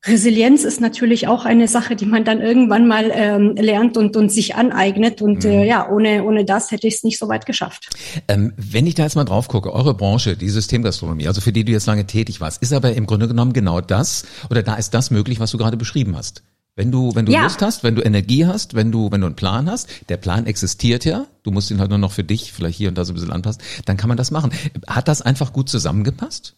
Resilienz 0.05 0.63
ist 0.63 0.81
natürlich 0.81 1.27
auch 1.27 1.45
eine 1.45 1.67
Sache, 1.67 1.95
die 1.95 2.07
man 2.07 2.23
dann 2.23 2.41
irgendwann 2.41 2.87
mal 2.87 3.11
ähm, 3.13 3.55
lernt 3.55 3.97
und, 3.97 4.15
und 4.15 4.31
sich 4.31 4.55
aneignet. 4.55 5.21
Und 5.21 5.45
äh, 5.45 5.59
mhm. 5.59 5.63
ja, 5.65 5.89
ohne, 5.89 6.23
ohne 6.23 6.43
das 6.43 6.71
hätte 6.71 6.87
ich 6.87 6.95
es 6.95 7.03
nicht 7.03 7.19
so 7.19 7.27
weit 7.29 7.45
geschafft. 7.45 7.89
Ähm, 8.27 8.53
wenn 8.57 8.87
ich 8.87 8.95
da 8.95 9.03
jetzt 9.03 9.15
mal 9.15 9.25
drauf 9.25 9.47
gucke, 9.47 9.71
eure 9.71 9.93
Branche, 9.93 10.35
die 10.35 10.49
Systemgastronomie, 10.49 11.27
also 11.27 11.39
für 11.39 11.51
die 11.51 11.63
du 11.63 11.71
jetzt 11.71 11.85
lange 11.85 12.07
tätig 12.07 12.41
warst, 12.41 12.61
ist 12.63 12.73
aber 12.73 12.93
im 12.93 13.05
Grunde 13.05 13.27
genommen 13.27 13.53
genau 13.53 13.79
das, 13.79 14.25
oder 14.49 14.63
da 14.63 14.75
ist 14.75 14.93
das 14.95 15.11
möglich, 15.11 15.39
was 15.39 15.51
du 15.51 15.59
gerade 15.59 15.77
beschrieben 15.77 16.17
hast. 16.17 16.43
Wenn 16.75 16.91
du, 16.91 17.13
wenn 17.13 17.25
du 17.25 17.33
ja. 17.33 17.43
Lust 17.43 17.61
hast, 17.61 17.83
wenn 17.83 17.95
du 17.95 18.01
Energie 18.01 18.45
hast, 18.45 18.73
wenn 18.73 18.91
du, 18.91 19.11
wenn 19.11 19.21
du 19.21 19.27
einen 19.27 19.35
Plan 19.35 19.69
hast, 19.69 19.87
der 20.09 20.17
Plan 20.17 20.47
existiert 20.47 21.05
ja, 21.05 21.27
du 21.43 21.51
musst 21.51 21.69
ihn 21.69 21.79
halt 21.79 21.89
nur 21.89 21.99
noch 21.99 22.13
für 22.13 22.23
dich 22.23 22.53
vielleicht 22.53 22.77
hier 22.77 22.89
und 22.89 22.97
da 22.97 23.05
so 23.05 23.11
ein 23.11 23.15
bisschen 23.15 23.31
anpassen, 23.31 23.61
dann 23.85 23.97
kann 23.97 24.07
man 24.07 24.17
das 24.17 24.31
machen. 24.31 24.51
Hat 24.87 25.07
das 25.07 25.21
einfach 25.21 25.53
gut 25.53 25.69
zusammengepasst? 25.69 26.55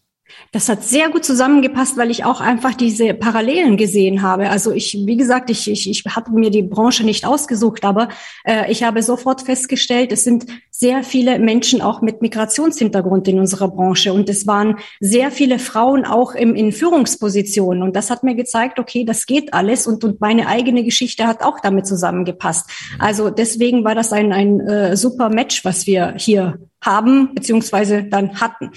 Das 0.52 0.70
hat 0.70 0.84
sehr 0.84 1.10
gut 1.10 1.26
zusammengepasst, 1.26 1.98
weil 1.98 2.12
ich 2.12 2.26
auch 2.26 2.40
einfach 2.40 2.76
diese 2.76 3.14
Parallelen 3.14 3.76
gesehen 3.76 4.22
habe. 4.22 4.50
Also 4.50 4.72
ich, 4.72 4.98
wie 5.06 5.18
gesagt, 5.18 5.50
ich, 5.50 5.70
ich, 5.70 5.90
ich 5.90 6.04
hatte 6.06 6.32
mir 6.32 6.52
die 6.52 6.62
Branche 6.62 7.04
nicht 7.04 7.26
ausgesucht, 7.26 7.84
aber 7.84 8.10
äh, 8.44 8.72
ich 8.72 8.84
habe 8.84 9.02
sofort 9.02 9.42
festgestellt, 9.42 10.12
es 10.12 10.24
sind 10.24 10.46
sehr 10.70 11.04
viele 11.04 11.40
Menschen 11.40 11.82
auch 11.82 12.02
mit 12.02 12.22
Migrationshintergrund 12.22 13.28
in 13.28 13.40
unserer 13.40 13.68
Branche 13.68 14.14
und 14.14 14.30
es 14.30 14.46
waren 14.46 14.78
sehr 15.00 15.32
viele 15.32 15.58
Frauen 15.58 16.06
auch 16.06 16.36
im, 16.36 16.56
in 16.56 16.72
Führungspositionen 16.72 17.82
und 17.82 17.96
das 17.96 18.10
hat 18.10 18.24
mir 18.24 18.36
gezeigt, 18.36 18.80
okay, 18.80 19.06
das 19.06 19.26
geht 19.26 19.54
alles 19.54 19.88
und, 19.88 20.04
und 20.04 20.22
meine 20.22 20.48
eigene 20.48 20.84
Geschichte 20.84 21.26
hat 21.26 21.42
auch 21.42 21.60
damit 21.62 21.88
zusammengepasst. 21.88 22.70
Also 23.00 23.30
deswegen 23.30 23.84
war 23.84 23.96
das 23.96 24.14
ein, 24.14 24.32
ein 24.34 24.60
äh, 24.60 24.98
super 24.98 25.30
Match, 25.30 25.66
was 25.66 25.88
wir 25.88 26.14
hier 26.18 26.60
haben 26.84 27.34
beziehungsweise 27.34 28.04
dann 28.04 28.40
hatten. 28.40 28.72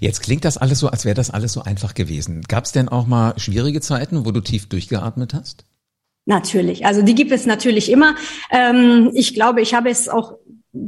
Jetzt 0.00 0.22
klingt 0.22 0.44
das 0.44 0.56
alles 0.56 0.78
so, 0.78 0.88
als 0.88 1.04
wäre 1.04 1.14
das 1.14 1.30
alles 1.30 1.52
so 1.52 1.62
einfach 1.62 1.94
gewesen. 1.94 2.42
Gab 2.48 2.64
es 2.64 2.72
denn 2.72 2.88
auch 2.88 3.06
mal 3.06 3.38
schwierige 3.38 3.80
Zeiten, 3.80 4.24
wo 4.24 4.32
du 4.32 4.40
tief 4.40 4.68
durchgeatmet 4.68 5.34
hast? 5.34 5.64
Natürlich. 6.28 6.84
Also 6.84 7.00
die 7.00 7.14
gibt 7.14 7.32
es 7.32 7.46
natürlich 7.46 7.90
immer. 7.90 8.14
Ähm, 8.50 9.10
ich 9.14 9.32
glaube, 9.32 9.62
ich 9.62 9.72
habe 9.72 9.88
es 9.88 10.10
auch 10.10 10.34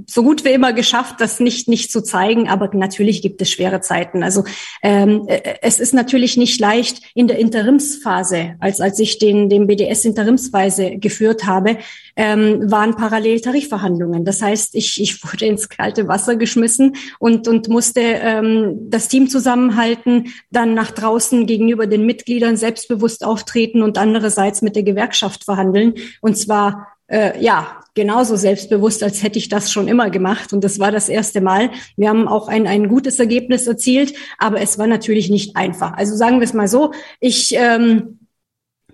so 0.06 0.22
gut 0.22 0.44
wie 0.44 0.50
immer 0.50 0.72
geschafft, 0.72 1.16
das 1.20 1.40
nicht 1.40 1.68
nicht 1.68 1.90
zu 1.90 2.02
zeigen, 2.02 2.48
aber 2.48 2.70
natürlich 2.74 3.22
gibt 3.22 3.40
es 3.42 3.50
schwere 3.50 3.80
Zeiten. 3.80 4.22
Also 4.22 4.44
ähm, 4.82 5.24
äh, 5.26 5.56
es 5.62 5.80
ist 5.80 5.94
natürlich 5.94 6.36
nicht 6.36 6.60
leicht 6.60 7.02
in 7.14 7.26
der 7.26 7.38
Interimsphase, 7.38 8.56
als 8.60 8.80
als 8.80 8.98
ich 8.98 9.18
den 9.18 9.48
den 9.48 9.66
BDS 9.66 10.04
interimsweise 10.04 10.98
geführt 10.98 11.46
habe, 11.46 11.78
ähm, 12.16 12.70
waren 12.70 12.96
parallel 12.96 13.40
Tarifverhandlungen. 13.40 14.24
Das 14.24 14.42
heißt, 14.42 14.74
ich 14.74 15.00
ich 15.00 15.22
wurde 15.24 15.46
ins 15.46 15.68
kalte 15.68 16.08
Wasser 16.08 16.36
geschmissen 16.36 16.96
und 17.18 17.48
und 17.48 17.68
musste 17.68 18.00
ähm, 18.00 18.90
das 18.90 19.08
Team 19.08 19.28
zusammenhalten, 19.28 20.32
dann 20.50 20.74
nach 20.74 20.90
draußen 20.90 21.46
gegenüber 21.46 21.86
den 21.86 22.06
Mitgliedern 22.06 22.56
selbstbewusst 22.56 23.24
auftreten 23.24 23.82
und 23.82 23.98
andererseits 23.98 24.62
mit 24.62 24.76
der 24.76 24.82
Gewerkschaft 24.82 25.44
verhandeln 25.44 25.94
und 26.20 26.36
zwar 26.36 26.88
äh, 27.10 27.42
ja, 27.42 27.82
genauso 27.94 28.36
selbstbewusst, 28.36 29.02
als 29.02 29.22
hätte 29.22 29.38
ich 29.38 29.48
das 29.48 29.72
schon 29.72 29.88
immer 29.88 30.10
gemacht. 30.10 30.52
Und 30.52 30.62
das 30.62 30.78
war 30.78 30.92
das 30.92 31.08
erste 31.08 31.40
Mal. 31.40 31.70
Wir 31.96 32.08
haben 32.08 32.28
auch 32.28 32.48
ein, 32.48 32.66
ein 32.66 32.88
gutes 32.88 33.18
Ergebnis 33.18 33.66
erzielt, 33.66 34.14
aber 34.38 34.60
es 34.60 34.78
war 34.78 34.86
natürlich 34.86 35.28
nicht 35.28 35.56
einfach. 35.56 35.94
Also 35.94 36.16
sagen 36.16 36.38
wir 36.38 36.44
es 36.44 36.54
mal 36.54 36.68
so, 36.68 36.92
ich 37.18 37.54
ähm, 37.56 38.20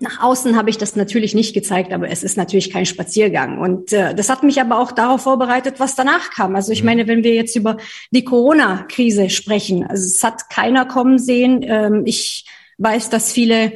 nach 0.01 0.23
außen 0.23 0.57
habe 0.57 0.71
ich 0.71 0.79
das 0.79 0.97
natürlich 0.97 1.35
nicht 1.35 1.55
gezeigt, 1.55 1.93
aber 1.93 2.11
es 2.11 2.23
ist 2.23 2.37
natürlich 2.37 2.71
kein 2.71 2.87
Spaziergang. 2.87 3.59
Und 3.59 3.93
äh, 3.93 4.15
das 4.15 4.29
hat 4.29 4.43
mich 4.43 4.61
aber 4.61 4.79
auch 4.79 4.93
darauf 4.93 5.23
vorbereitet, 5.23 5.75
was 5.79 5.95
danach 5.95 6.31
kam. 6.31 6.57
Also 6.57 6.73
ich 6.73 6.83
mhm. 6.83 6.87
meine, 6.87 7.07
wenn 7.07 7.25
wir 7.25 7.35
jetzt 7.35 7.57
über 7.57 7.77
die 8.11 8.25
Corona-Krise 8.25 9.31
sprechen, 9.31 9.85
also 9.85 10.05
es 10.05 10.23
hat 10.23 10.51
keiner 10.51 10.87
kommen 10.87 11.19
sehen. 11.19 11.65
Ähm, 11.67 12.03
ich 12.05 12.47
weiß, 12.79 13.11
dass 13.11 13.33
viele 13.33 13.73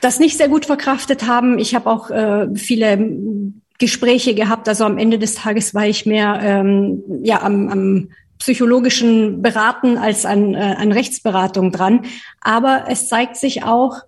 das 0.00 0.18
nicht 0.18 0.36
sehr 0.36 0.48
gut 0.48 0.66
verkraftet 0.66 1.26
haben. 1.26 1.58
Ich 1.58 1.74
habe 1.74 1.90
auch 1.90 2.10
äh, 2.10 2.48
viele 2.54 3.52
Gespräche 3.78 4.34
gehabt. 4.34 4.68
Also 4.68 4.84
am 4.84 4.98
Ende 4.98 5.18
des 5.18 5.34
Tages 5.34 5.74
war 5.74 5.86
ich 5.86 6.06
mehr 6.06 6.40
ähm, 6.42 7.02
ja 7.22 7.42
am, 7.42 7.68
am 7.68 8.08
psychologischen 8.38 9.42
Beraten 9.42 9.96
als 9.96 10.26
an, 10.26 10.54
äh, 10.54 10.58
an 10.58 10.92
Rechtsberatung 10.92 11.72
dran. 11.72 12.04
Aber 12.40 12.84
es 12.88 13.08
zeigt 13.08 13.36
sich 13.36 13.64
auch, 13.64 14.02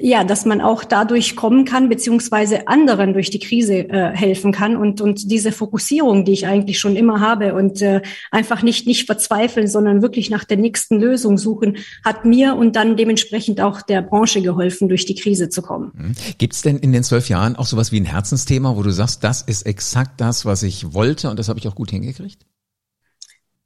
ja, 0.00 0.22
dass 0.22 0.44
man 0.44 0.60
auch 0.60 0.84
dadurch 0.84 1.34
kommen 1.34 1.64
kann, 1.64 1.88
beziehungsweise 1.88 2.68
anderen 2.68 3.12
durch 3.12 3.30
die 3.30 3.40
Krise 3.40 3.88
äh, 3.88 4.14
helfen 4.14 4.52
kann 4.52 4.76
und, 4.76 5.00
und 5.00 5.30
diese 5.30 5.50
Fokussierung, 5.50 6.24
die 6.24 6.32
ich 6.32 6.46
eigentlich 6.46 6.78
schon 6.78 6.94
immer 6.94 7.20
habe 7.20 7.54
und 7.54 7.82
äh, 7.82 8.02
einfach 8.30 8.62
nicht, 8.62 8.86
nicht 8.86 9.06
verzweifeln, 9.06 9.66
sondern 9.66 10.00
wirklich 10.00 10.30
nach 10.30 10.44
der 10.44 10.56
nächsten 10.56 11.00
Lösung 11.00 11.36
suchen, 11.36 11.78
hat 12.04 12.24
mir 12.24 12.54
und 12.54 12.76
dann 12.76 12.96
dementsprechend 12.96 13.60
auch 13.60 13.82
der 13.82 14.02
Branche 14.02 14.40
geholfen, 14.40 14.88
durch 14.88 15.04
die 15.04 15.16
Krise 15.16 15.48
zu 15.48 15.62
kommen. 15.62 15.90
Mhm. 15.94 16.12
Gibt 16.38 16.54
es 16.54 16.62
denn 16.62 16.78
in 16.78 16.92
den 16.92 17.02
zwölf 17.02 17.28
Jahren 17.28 17.56
auch 17.56 17.66
sowas 17.66 17.90
wie 17.90 17.98
ein 17.98 18.04
Herzensthema, 18.04 18.76
wo 18.76 18.82
du 18.82 18.90
sagst, 18.90 19.24
das 19.24 19.42
ist 19.42 19.66
exakt 19.66 20.20
das, 20.20 20.44
was 20.44 20.62
ich 20.62 20.94
wollte 20.94 21.28
und 21.28 21.38
das 21.38 21.48
habe 21.48 21.58
ich 21.58 21.66
auch 21.66 21.74
gut 21.74 21.90
hingekriegt? 21.90 22.46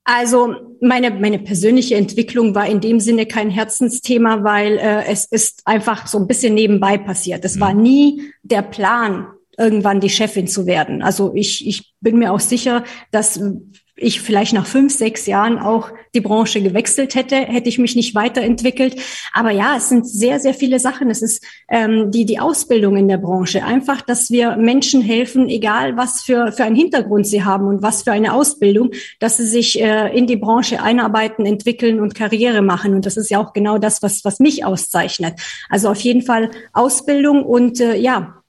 Also 0.04 0.54
meine, 0.80 1.12
meine 1.12 1.38
persönliche 1.38 1.94
Entwicklung 1.94 2.54
war 2.54 2.66
in 2.66 2.80
dem 2.80 2.98
Sinne 2.98 3.26
kein 3.26 3.50
Herzensthema, 3.50 4.42
weil 4.42 4.78
äh, 4.78 5.04
es 5.06 5.26
ist 5.26 5.62
einfach 5.64 6.08
so 6.08 6.18
ein 6.18 6.26
bisschen 6.26 6.54
nebenbei 6.54 6.98
passiert. 6.98 7.44
Es 7.44 7.60
war 7.60 7.72
mhm. 7.72 7.82
nie 7.82 8.22
der 8.42 8.62
Plan, 8.62 9.26
irgendwann 9.56 10.00
die 10.00 10.10
Chefin 10.10 10.48
zu 10.48 10.66
werden. 10.66 11.02
Also 11.02 11.32
ich, 11.34 11.66
ich 11.66 11.94
bin 12.00 12.18
mir 12.18 12.32
auch 12.32 12.40
sicher, 12.40 12.84
dass 13.10 13.40
ich 13.94 14.20
vielleicht 14.20 14.54
nach 14.54 14.66
fünf, 14.66 14.92
sechs 14.92 15.26
Jahren 15.26 15.58
auch 15.58 15.90
die 16.14 16.20
Branche 16.20 16.62
gewechselt 16.62 17.14
hätte, 17.14 17.36
hätte 17.36 17.68
ich 17.68 17.78
mich 17.78 17.94
nicht 17.94 18.14
weiterentwickelt. 18.14 18.96
Aber 19.34 19.50
ja, 19.50 19.76
es 19.76 19.90
sind 19.90 20.06
sehr, 20.08 20.40
sehr 20.40 20.54
viele 20.54 20.80
Sachen. 20.80 21.10
Es 21.10 21.20
ist 21.20 21.44
ähm, 21.68 22.10
die, 22.10 22.24
die 22.24 22.38
Ausbildung 22.38 22.96
in 22.96 23.08
der 23.08 23.18
Branche. 23.18 23.64
Einfach, 23.64 24.00
dass 24.00 24.30
wir 24.30 24.56
Menschen 24.56 25.02
helfen, 25.02 25.48
egal 25.48 25.96
was 25.96 26.22
für, 26.22 26.52
für 26.52 26.64
einen 26.64 26.76
Hintergrund 26.76 27.26
sie 27.26 27.44
haben 27.44 27.66
und 27.66 27.82
was 27.82 28.02
für 28.02 28.12
eine 28.12 28.32
Ausbildung, 28.32 28.92
dass 29.20 29.36
sie 29.36 29.46
sich 29.46 29.80
äh, 29.80 30.16
in 30.16 30.26
die 30.26 30.36
Branche 30.36 30.82
einarbeiten, 30.82 31.44
entwickeln 31.44 32.00
und 32.00 32.14
Karriere 32.14 32.62
machen. 32.62 32.94
Und 32.94 33.04
das 33.04 33.16
ist 33.18 33.30
ja 33.30 33.38
auch 33.38 33.52
genau 33.52 33.76
das, 33.76 34.02
was, 34.02 34.24
was 34.24 34.40
mich 34.40 34.64
auszeichnet. 34.64 35.34
Also 35.68 35.90
auf 35.90 36.00
jeden 36.00 36.22
Fall 36.22 36.50
Ausbildung 36.72 37.44
und 37.44 37.80
äh, 37.80 37.96
ja, 37.96 38.41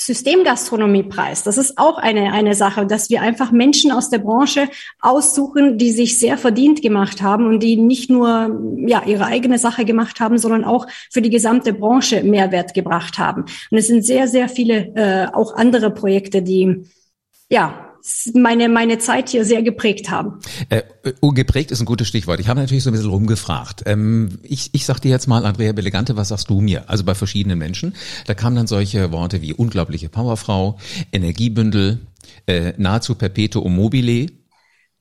Systemgastronomiepreis. 0.00 1.42
Das 1.42 1.58
ist 1.58 1.76
auch 1.76 1.98
eine, 1.98 2.32
eine 2.32 2.54
Sache, 2.54 2.86
dass 2.86 3.10
wir 3.10 3.20
einfach 3.20 3.52
Menschen 3.52 3.92
aus 3.92 4.08
der 4.08 4.18
Branche 4.18 4.68
aussuchen, 5.00 5.76
die 5.76 5.90
sich 5.90 6.18
sehr 6.18 6.38
verdient 6.38 6.80
gemacht 6.80 7.20
haben 7.20 7.46
und 7.46 7.62
die 7.62 7.76
nicht 7.76 8.08
nur 8.08 8.58
ja, 8.86 9.02
ihre 9.04 9.26
eigene 9.26 9.58
Sache 9.58 9.84
gemacht 9.84 10.18
haben, 10.18 10.38
sondern 10.38 10.64
auch 10.64 10.86
für 11.10 11.20
die 11.20 11.28
gesamte 11.28 11.74
Branche 11.74 12.22
Mehrwert 12.22 12.72
gebracht 12.72 13.18
haben. 13.18 13.42
Und 13.42 13.78
es 13.78 13.88
sind 13.88 14.06
sehr, 14.06 14.26
sehr 14.26 14.48
viele 14.48 14.94
äh, 14.94 15.26
auch 15.34 15.54
andere 15.54 15.90
Projekte, 15.90 16.40
die 16.40 16.84
ja 17.50 17.89
meine, 18.34 18.68
meine 18.68 18.98
Zeit 18.98 19.28
hier 19.28 19.44
sehr 19.44 19.62
geprägt 19.62 20.10
haben. 20.10 20.38
Äh, 20.68 20.82
oh, 21.20 21.30
geprägt 21.30 21.70
ist 21.70 21.80
ein 21.80 21.86
gutes 21.86 22.08
Stichwort. 22.08 22.40
Ich 22.40 22.48
habe 22.48 22.60
natürlich 22.60 22.82
so 22.82 22.90
ein 22.90 22.92
bisschen 22.92 23.10
rumgefragt. 23.10 23.82
Ähm, 23.86 24.38
ich, 24.42 24.70
ich 24.72 24.84
sag 24.84 25.00
dir 25.00 25.10
jetzt 25.10 25.26
mal, 25.26 25.44
Andrea 25.44 25.72
Belegante, 25.72 26.16
was 26.16 26.28
sagst 26.28 26.50
du 26.50 26.60
mir? 26.60 26.88
Also 26.88 27.04
bei 27.04 27.14
verschiedenen 27.14 27.58
Menschen. 27.58 27.94
Da 28.26 28.34
kamen 28.34 28.56
dann 28.56 28.66
solche 28.66 29.12
Worte 29.12 29.42
wie 29.42 29.52
unglaubliche 29.52 30.08
Powerfrau, 30.08 30.78
Energiebündel, 31.12 32.00
äh, 32.46 32.72
nahezu 32.76 33.14
perpetuum 33.14 33.74
mobile. 33.74 34.26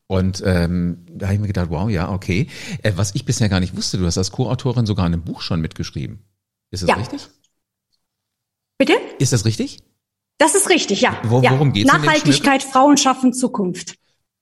Und 0.07 0.41
ähm, 0.45 1.05
da 1.12 1.27
habe 1.27 1.35
ich 1.35 1.41
mir 1.41 1.47
gedacht, 1.47 1.69
wow, 1.69 1.89
ja, 1.89 2.12
okay. 2.12 2.47
Äh, 2.81 2.93
was 2.95 3.13
ich 3.13 3.25
bisher 3.25 3.49
gar 3.49 3.59
nicht 3.59 3.77
wusste, 3.77 3.97
du 3.97 4.05
hast 4.05 4.17
als 4.17 4.31
Co-Autorin 4.31 4.85
sogar 4.85 5.05
ein 5.05 5.21
Buch 5.21 5.41
schon 5.41 5.62
mitgeschrieben. 5.62 6.19
Ist 6.71 6.83
das 6.83 6.89
ja. 6.89 6.95
richtig? 6.95 7.27
Bitte? 8.77 8.93
Ist 9.19 9.33
das 9.33 9.45
richtig? 9.45 9.79
Das 10.39 10.56
ist 10.56 10.69
richtig, 10.69 11.02
ja. 11.02 11.19
Wo, 11.23 11.41
ja. 11.41 11.52
worum 11.52 11.73
geht's 11.73 11.91
Nachhaltigkeit, 11.91 12.63
Frauen 12.63 12.97
schaffen 12.97 13.34
Zukunft. 13.34 13.95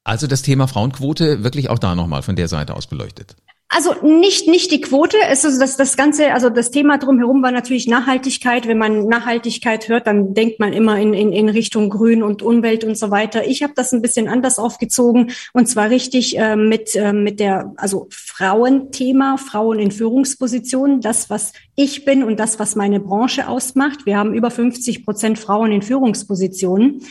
Also 0.06 0.28
das 0.28 0.44
Thema 0.44 0.68
Frauenquote 0.68 1.44
wirklich 1.44 1.70
auch 1.70 1.80
da 1.80 1.96
nochmal 1.96 2.22
von 2.22 2.38
der 2.38 2.48
Seite 2.48 2.76
aus 2.76 2.88
beleuchtet. 2.88 3.36
Also 3.69 3.93
nicht 4.01 4.47
nicht 4.47 4.71
die 4.71 4.80
Quote, 4.80 5.17
es 5.30 5.43
ist 5.43 5.60
das 5.60 5.75
das 5.75 5.97
ganze, 5.97 6.34
also 6.34 6.49
das 6.49 6.71
Thema 6.71 6.97
drumherum 6.97 7.43
war 7.43 7.51
natürlich 7.51 7.86
Nachhaltigkeit. 7.86 8.65
Wenn 8.65 8.77
man 8.77 9.08
Nachhaltigkeit 9.08 9.89
hört, 9.89 10.08
dann 10.08 10.34
denkt 10.34 10.62
man 10.62 10.71
immer 10.71 10.97
in 10.97 11.13
in, 11.13 11.34
in 11.34 11.49
Richtung 11.49 11.89
Grün 11.89 12.23
und 12.23 12.41
Umwelt 12.41 12.86
und 12.86 12.97
so 12.97 13.12
weiter. 13.12 13.45
Ich 13.45 13.63
habe 13.63 13.73
das 13.75 13.91
ein 13.91 14.01
bisschen 14.01 14.30
anders 14.30 14.58
aufgezogen 14.58 15.32
und 15.51 15.67
zwar 15.67 15.89
richtig 15.89 16.38
äh, 16.38 16.56
mit 16.56 16.95
äh, 16.95 17.12
mit 17.12 17.41
der 17.41 17.73
also 17.75 18.08
Frauenthema, 18.10 19.36
Frauen 19.36 19.80
in 19.80 19.91
Führungspositionen, 19.91 21.01
das 21.01 21.30
was 21.30 21.51
ich 21.75 22.06
bin 22.06 22.23
und 22.23 22.39
das 22.39 22.60
was 22.60 22.77
meine 22.77 23.01
Branche 23.01 23.49
ausmacht. 23.49 24.06
Wir 24.06 24.17
haben 24.17 24.34
über 24.34 24.49
50 24.49 25.03
Prozent 25.03 25.39
Frauen 25.39 25.73
in 25.73 25.82
Führungspositionen. 25.82 27.01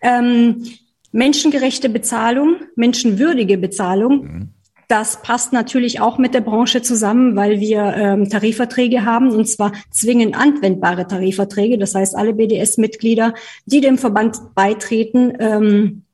Ähm, 0.00 0.64
menschengerechte 1.12 1.90
Bezahlung, 1.90 2.56
menschenwürdige 2.74 3.58
Bezahlung. 3.58 4.22
Mhm 4.22 4.55
das 4.88 5.22
passt 5.22 5.52
natürlich 5.52 6.00
auch 6.00 6.18
mit 6.18 6.32
der 6.32 6.40
Branche 6.40 6.80
zusammen, 6.80 7.34
weil 7.34 7.60
wir 7.60 7.82
ähm, 7.96 8.28
Tarifverträge 8.28 9.04
haben, 9.04 9.30
und 9.30 9.48
zwar 9.48 9.72
zwingend 9.90 10.36
anwendbare 10.36 11.06
Tarifverträge. 11.06 11.76
Das 11.76 11.94
heißt, 11.94 12.14
alle 12.14 12.34
BDS-Mitglieder, 12.34 13.34
die 13.64 13.80
dem 13.80 13.98
Verband 13.98 14.54
beitreten, 14.54 15.34
ähm, 15.40 16.05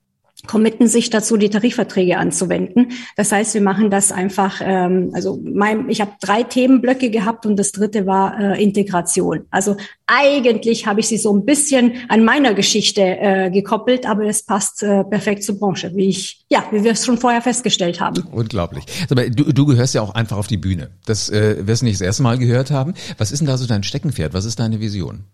committen 0.47 0.89
sich 0.89 1.11
dazu, 1.11 1.37
die 1.37 1.51
Tarifverträge 1.51 2.19
anzuwenden. 2.19 2.93
Das 3.17 3.31
heißt, 3.31 3.55
wir 3.55 3.61
machen 3.61 3.91
das 3.91 4.11
einfach, 4.11 4.61
ähm, 4.63 5.11
also 5.15 5.41
mein, 5.45 5.89
ich 5.89 6.01
habe 6.01 6.13
drei 6.21 6.43
Themenblöcke 6.43 7.11
gehabt 7.11 7.47
und 7.47 7.57
das 7.57 7.73
dritte 7.73 8.07
war 8.07 8.39
äh, 8.39 8.63
Integration. 8.63 9.47
Also 9.51 9.77
eigentlich 10.07 10.87
habe 10.87 11.01
ich 11.01 11.09
sie 11.09 11.17
so 11.17 11.33
ein 11.35 11.45
bisschen 11.45 11.93
an 12.09 12.25
meiner 12.25 12.55
Geschichte 12.55 13.03
äh, 13.03 13.51
gekoppelt, 13.51 14.05
aber 14.05 14.25
es 14.25 14.43
passt 14.45 14.83
äh, 14.83 15.05
perfekt 15.05 15.45
zur 15.45 15.59
Branche, 15.59 15.93
wie 15.95 16.09
ich, 16.09 16.45
ja, 16.51 16.65
wie 16.73 16.83
wir 16.83 16.93
es 16.93 17.07
schon 17.07 17.19
vorher 17.19 17.41
festgestellt 17.41 18.01
haben. 18.01 18.23
Unglaublich. 18.33 18.85
Aber 19.11 19.29
du, 19.31 19.53
du 19.53 19.67
gehörst 19.67 19.95
ja 19.95 20.03
auch 20.03 20.15
einfach 20.15 20.37
auf 20.37 20.49
die 20.49 20.57
Bühne. 20.57 20.91
Das 21.07 21.31
äh, 21.31 21.67
wirst 21.67 21.83
du 21.83 21.87
nicht 21.87 22.01
das 22.01 22.07
erste 22.07 22.25
Mal 22.25 22.39
gehört 22.39 22.71
haben. 22.71 22.95
Was 23.17 23.31
ist 23.31 23.39
denn 23.39 23.47
da 23.47 23.57
so 23.57 23.67
dein 23.67 23.85
Steckenpferd? 23.85 24.35
Was 24.35 24.45
ist 24.45 24.59
deine 24.59 24.81
Vision? 24.81 25.25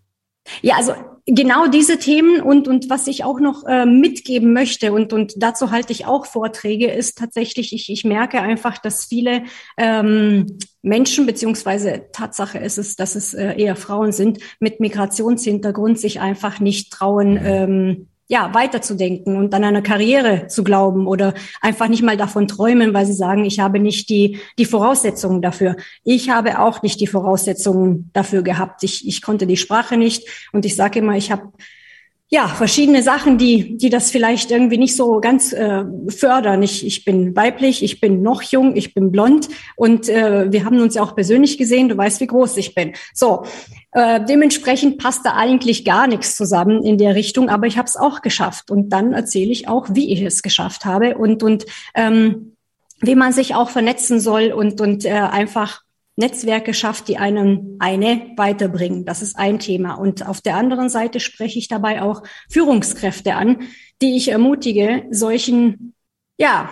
Ja, 0.62 0.76
also 0.76 0.92
genau 1.28 1.66
diese 1.66 1.98
Themen 1.98 2.40
und, 2.40 2.68
und 2.68 2.88
was 2.88 3.06
ich 3.06 3.24
auch 3.24 3.38
noch 3.38 3.64
äh, 3.66 3.84
mitgeben 3.84 4.52
möchte 4.52 4.92
und, 4.92 5.12
und 5.12 5.34
dazu 5.36 5.70
halte 5.70 5.92
ich 5.92 6.06
auch 6.06 6.26
Vorträge, 6.26 6.90
ist 6.90 7.18
tatsächlich, 7.18 7.72
ich, 7.72 7.90
ich 7.90 8.04
merke 8.04 8.40
einfach, 8.40 8.78
dass 8.78 9.04
viele 9.04 9.42
ähm, 9.76 10.58
Menschen, 10.82 11.26
beziehungsweise 11.26 12.06
Tatsache 12.12 12.58
ist 12.58 12.78
es, 12.78 12.96
dass 12.96 13.14
es 13.14 13.34
äh, 13.34 13.54
eher 13.56 13.76
Frauen 13.76 14.12
sind, 14.12 14.38
mit 14.58 14.80
Migrationshintergrund 14.80 15.98
sich 15.98 16.20
einfach 16.20 16.60
nicht 16.60 16.92
trauen, 16.92 17.38
ähm, 17.42 18.08
ja, 18.28 18.52
weiterzudenken 18.54 19.36
und 19.36 19.54
an 19.54 19.64
eine 19.64 19.82
Karriere 19.82 20.46
zu 20.48 20.62
glauben 20.62 21.06
oder 21.06 21.32
einfach 21.62 21.88
nicht 21.88 22.02
mal 22.02 22.18
davon 22.18 22.46
träumen, 22.46 22.92
weil 22.92 23.06
sie 23.06 23.14
sagen, 23.14 23.46
ich 23.46 23.58
habe 23.58 23.80
nicht 23.80 24.10
die, 24.10 24.38
die 24.58 24.66
Voraussetzungen 24.66 25.40
dafür. 25.40 25.76
Ich 26.04 26.28
habe 26.28 26.58
auch 26.58 26.82
nicht 26.82 27.00
die 27.00 27.06
Voraussetzungen 27.06 28.10
dafür 28.12 28.42
gehabt. 28.42 28.82
Ich, 28.82 29.08
ich 29.08 29.22
konnte 29.22 29.46
die 29.46 29.56
Sprache 29.56 29.96
nicht 29.96 30.28
und 30.52 30.66
ich 30.66 30.76
sage 30.76 30.98
immer, 30.98 31.16
ich 31.16 31.32
habe 31.32 31.52
ja, 32.30 32.46
verschiedene 32.46 33.02
Sachen, 33.02 33.38
die, 33.38 33.78
die 33.78 33.88
das 33.88 34.10
vielleicht 34.10 34.50
irgendwie 34.50 34.76
nicht 34.76 34.94
so 34.94 35.18
ganz 35.20 35.54
äh, 35.54 35.84
fördern. 36.08 36.62
Ich, 36.62 36.84
ich 36.84 37.06
bin 37.06 37.34
weiblich, 37.34 37.82
ich 37.82 38.00
bin 38.00 38.20
noch 38.20 38.42
jung, 38.42 38.76
ich 38.76 38.92
bin 38.92 39.10
blond 39.10 39.48
und 39.76 40.10
äh, 40.10 40.52
wir 40.52 40.66
haben 40.66 40.78
uns 40.80 40.94
ja 40.94 41.02
auch 41.02 41.14
persönlich 41.14 41.56
gesehen. 41.56 41.88
Du 41.88 41.96
weißt, 41.96 42.20
wie 42.20 42.26
groß 42.26 42.58
ich 42.58 42.74
bin. 42.74 42.92
So, 43.14 43.44
äh, 43.92 44.22
dementsprechend 44.22 44.98
passt 44.98 45.24
da 45.24 45.36
eigentlich 45.36 45.86
gar 45.86 46.06
nichts 46.06 46.36
zusammen 46.36 46.84
in 46.84 46.98
der 46.98 47.14
Richtung, 47.14 47.48
aber 47.48 47.66
ich 47.66 47.78
habe 47.78 47.88
es 47.88 47.96
auch 47.96 48.20
geschafft. 48.20 48.70
Und 48.70 48.90
dann 48.90 49.14
erzähle 49.14 49.50
ich 49.50 49.66
auch, 49.66 49.88
wie 49.92 50.12
ich 50.12 50.20
es 50.20 50.42
geschafft 50.42 50.84
habe 50.84 51.16
und, 51.16 51.42
und 51.42 51.64
ähm, 51.94 52.56
wie 53.00 53.14
man 53.14 53.32
sich 53.32 53.54
auch 53.54 53.70
vernetzen 53.70 54.20
soll 54.20 54.52
und, 54.52 54.82
und 54.82 55.06
äh, 55.06 55.12
einfach 55.12 55.82
Netzwerke 56.18 56.74
schafft, 56.74 57.06
die 57.08 57.16
einen 57.16 57.76
eine 57.78 58.32
weiterbringen. 58.36 59.04
Das 59.04 59.22
ist 59.22 59.38
ein 59.38 59.60
Thema. 59.60 59.94
Und 59.94 60.26
auf 60.26 60.40
der 60.40 60.56
anderen 60.56 60.88
Seite 60.88 61.20
spreche 61.20 61.58
ich 61.58 61.68
dabei 61.68 62.02
auch 62.02 62.24
Führungskräfte 62.50 63.34
an, 63.34 63.58
die 64.02 64.16
ich 64.16 64.28
ermutige, 64.28 65.04
solchen, 65.12 65.94
ja, 66.36 66.68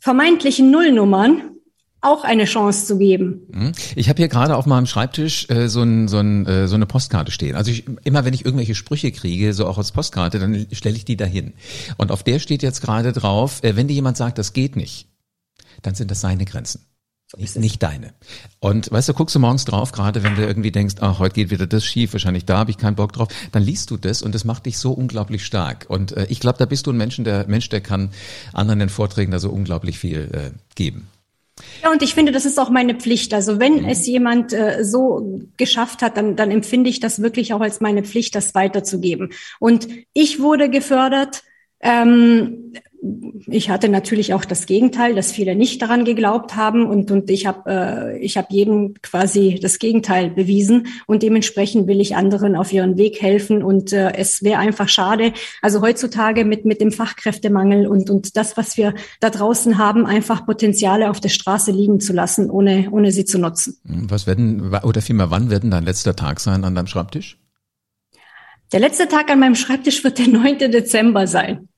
vermeintlichen 0.00 0.70
Nullnummern 0.70 1.52
auch 2.02 2.24
eine 2.24 2.44
Chance 2.44 2.86
zu 2.86 2.98
geben. 2.98 3.46
Mhm. 3.50 3.72
Ich 3.94 4.08
habe 4.10 4.18
hier 4.18 4.28
gerade 4.28 4.56
auf 4.56 4.66
meinem 4.66 4.86
Schreibtisch 4.86 5.48
äh, 5.48 5.68
so, 5.68 5.82
ein, 5.82 6.08
so, 6.08 6.18
ein, 6.18 6.44
äh, 6.46 6.68
so 6.68 6.74
eine 6.74 6.84
Postkarte 6.84 7.30
stehen. 7.30 7.54
Also 7.54 7.70
ich, 7.70 7.84
immer 8.04 8.24
wenn 8.24 8.34
ich 8.34 8.44
irgendwelche 8.44 8.74
Sprüche 8.74 9.10
kriege, 9.12 9.54
so 9.54 9.66
auch 9.66 9.78
als 9.78 9.92
Postkarte, 9.92 10.38
dann 10.38 10.66
stelle 10.72 10.96
ich 10.96 11.04
die 11.04 11.16
dahin. 11.16 11.54
Und 11.96 12.10
auf 12.10 12.24
der 12.24 12.40
steht 12.40 12.62
jetzt 12.62 12.82
gerade 12.82 13.12
drauf, 13.12 13.62
äh, 13.62 13.76
wenn 13.76 13.88
dir 13.88 13.94
jemand 13.94 14.16
sagt, 14.16 14.36
das 14.36 14.52
geht 14.52 14.76
nicht, 14.76 15.06
dann 15.80 15.94
sind 15.94 16.10
das 16.10 16.20
seine 16.20 16.44
Grenzen. 16.44 16.91
Nicht, 17.38 17.56
nicht 17.56 17.82
deine. 17.82 18.12
Und 18.60 18.90
weißt 18.92 19.08
du, 19.08 19.14
guckst 19.14 19.34
du 19.34 19.38
morgens 19.38 19.64
drauf, 19.64 19.92
gerade 19.92 20.22
wenn 20.22 20.36
du 20.36 20.42
irgendwie 20.44 20.70
denkst, 20.70 20.96
ach, 21.00 21.18
heute 21.18 21.34
geht 21.34 21.50
wieder 21.50 21.66
das 21.66 21.84
schief, 21.84 22.12
wahrscheinlich 22.12 22.44
da 22.44 22.58
habe 22.58 22.70
ich 22.70 22.76
keinen 22.76 22.96
Bock 22.96 23.12
drauf, 23.12 23.28
dann 23.52 23.62
liest 23.62 23.90
du 23.90 23.96
das 23.96 24.22
und 24.22 24.34
das 24.34 24.44
macht 24.44 24.66
dich 24.66 24.78
so 24.78 24.92
unglaublich 24.92 25.44
stark. 25.44 25.86
Und 25.88 26.12
äh, 26.12 26.26
ich 26.28 26.40
glaube, 26.40 26.58
da 26.58 26.66
bist 26.66 26.86
du 26.86 26.92
ein 26.92 26.96
Mensch, 26.96 27.16
der 27.22 27.46
Mensch, 27.48 27.68
der 27.70 27.80
kann 27.80 28.10
anderen 28.52 28.82
in 28.82 28.88
Vorträgen 28.90 29.32
da 29.32 29.38
so 29.38 29.50
unglaublich 29.50 29.98
viel 29.98 30.30
äh, 30.32 30.50
geben. 30.74 31.08
Ja, 31.82 31.90
und 31.90 32.02
ich 32.02 32.14
finde, 32.14 32.32
das 32.32 32.44
ist 32.44 32.58
auch 32.58 32.70
meine 32.70 32.94
Pflicht. 32.94 33.34
Also 33.34 33.58
wenn 33.58 33.82
mhm. 33.82 33.88
es 33.88 34.06
jemand 34.06 34.52
äh, 34.52 34.84
so 34.84 35.40
geschafft 35.56 36.02
hat, 36.02 36.16
dann, 36.16 36.36
dann 36.36 36.50
empfinde 36.50 36.90
ich 36.90 37.00
das 37.00 37.22
wirklich 37.22 37.54
auch 37.54 37.60
als 37.60 37.80
meine 37.80 38.02
Pflicht, 38.02 38.34
das 38.34 38.54
weiterzugeben. 38.54 39.32
Und 39.58 39.88
ich 40.12 40.40
wurde 40.40 40.70
gefördert. 40.70 41.42
Ähm, 41.80 42.72
ich 43.46 43.68
hatte 43.68 43.88
natürlich 43.88 44.32
auch 44.32 44.44
das 44.44 44.66
Gegenteil, 44.66 45.16
dass 45.16 45.32
viele 45.32 45.56
nicht 45.56 45.82
daran 45.82 46.04
geglaubt 46.04 46.54
haben 46.54 46.86
und 46.86 47.10
und 47.10 47.30
ich 47.30 47.46
habe 47.46 47.68
äh, 47.68 48.18
ich 48.18 48.36
habe 48.36 48.46
jedem 48.50 48.94
quasi 49.02 49.58
das 49.60 49.80
Gegenteil 49.80 50.30
bewiesen 50.30 50.86
und 51.06 51.24
dementsprechend 51.24 51.88
will 51.88 52.00
ich 52.00 52.14
anderen 52.14 52.54
auf 52.54 52.72
ihren 52.72 52.96
Weg 52.98 53.20
helfen 53.20 53.64
und 53.64 53.92
äh, 53.92 54.12
es 54.14 54.44
wäre 54.44 54.60
einfach 54.60 54.88
schade, 54.88 55.32
also 55.62 55.82
heutzutage 55.82 56.44
mit 56.44 56.64
mit 56.64 56.80
dem 56.80 56.92
Fachkräftemangel 56.92 57.88
und 57.88 58.08
und 58.08 58.36
das 58.36 58.56
was 58.56 58.76
wir 58.76 58.94
da 59.18 59.30
draußen 59.30 59.78
haben, 59.78 60.06
einfach 60.06 60.46
Potenziale 60.46 61.10
auf 61.10 61.18
der 61.18 61.30
Straße 61.30 61.72
liegen 61.72 61.98
zu 61.98 62.12
lassen, 62.12 62.50
ohne 62.50 62.88
ohne 62.92 63.10
sie 63.10 63.24
zu 63.24 63.40
nutzen. 63.40 63.78
Was 63.84 64.28
werden 64.28 64.72
oder 64.84 65.02
vielmehr 65.02 65.32
wann 65.32 65.50
werden 65.50 65.72
dein 65.72 65.84
letzter 65.84 66.14
Tag 66.14 66.38
sein 66.38 66.62
an 66.62 66.76
deinem 66.76 66.86
Schreibtisch? 66.86 67.36
Der 68.70 68.78
letzte 68.78 69.08
Tag 69.08 69.28
an 69.28 69.40
meinem 69.40 69.56
Schreibtisch 69.56 70.04
wird 70.04 70.18
der 70.18 70.28
9. 70.28 70.58
Dezember 70.70 71.26
sein. 71.26 71.68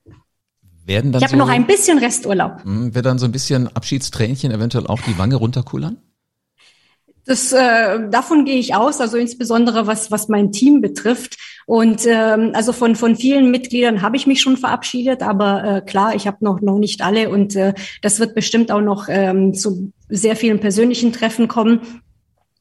Werden 0.86 1.12
dann 1.12 1.20
ich 1.20 1.24
habe 1.24 1.32
so, 1.32 1.38
noch 1.38 1.48
ein 1.48 1.66
bisschen 1.66 1.98
Resturlaub. 1.98 2.62
Hm, 2.64 2.94
wird 2.94 3.06
dann 3.06 3.18
so 3.18 3.26
ein 3.26 3.32
bisschen 3.32 3.74
Abschiedstränchen 3.74 4.52
eventuell 4.52 4.86
auch 4.86 5.00
die 5.00 5.16
Wange 5.18 5.36
runterkullern? 5.36 5.96
Das, 7.26 7.52
äh, 7.52 8.10
davon 8.10 8.44
gehe 8.44 8.58
ich 8.58 8.74
aus, 8.74 9.00
also 9.00 9.16
insbesondere 9.16 9.86
was, 9.86 10.10
was 10.10 10.28
mein 10.28 10.52
Team 10.52 10.82
betrifft. 10.82 11.38
Und 11.66 12.02
ähm, 12.06 12.50
also 12.52 12.74
von, 12.74 12.96
von 12.96 13.16
vielen 13.16 13.50
Mitgliedern 13.50 14.02
habe 14.02 14.16
ich 14.16 14.26
mich 14.26 14.42
schon 14.42 14.58
verabschiedet, 14.58 15.22
aber 15.22 15.64
äh, 15.64 15.80
klar, 15.80 16.14
ich 16.14 16.26
habe 16.26 16.44
noch, 16.44 16.60
noch 16.60 16.78
nicht 16.78 17.00
alle 17.00 17.30
und 17.30 17.56
äh, 17.56 17.72
das 18.02 18.20
wird 18.20 18.34
bestimmt 18.34 18.70
auch 18.70 18.82
noch 18.82 19.06
ähm, 19.08 19.54
zu 19.54 19.90
sehr 20.10 20.36
vielen 20.36 20.60
persönlichen 20.60 21.14
Treffen 21.14 21.48
kommen. 21.48 22.02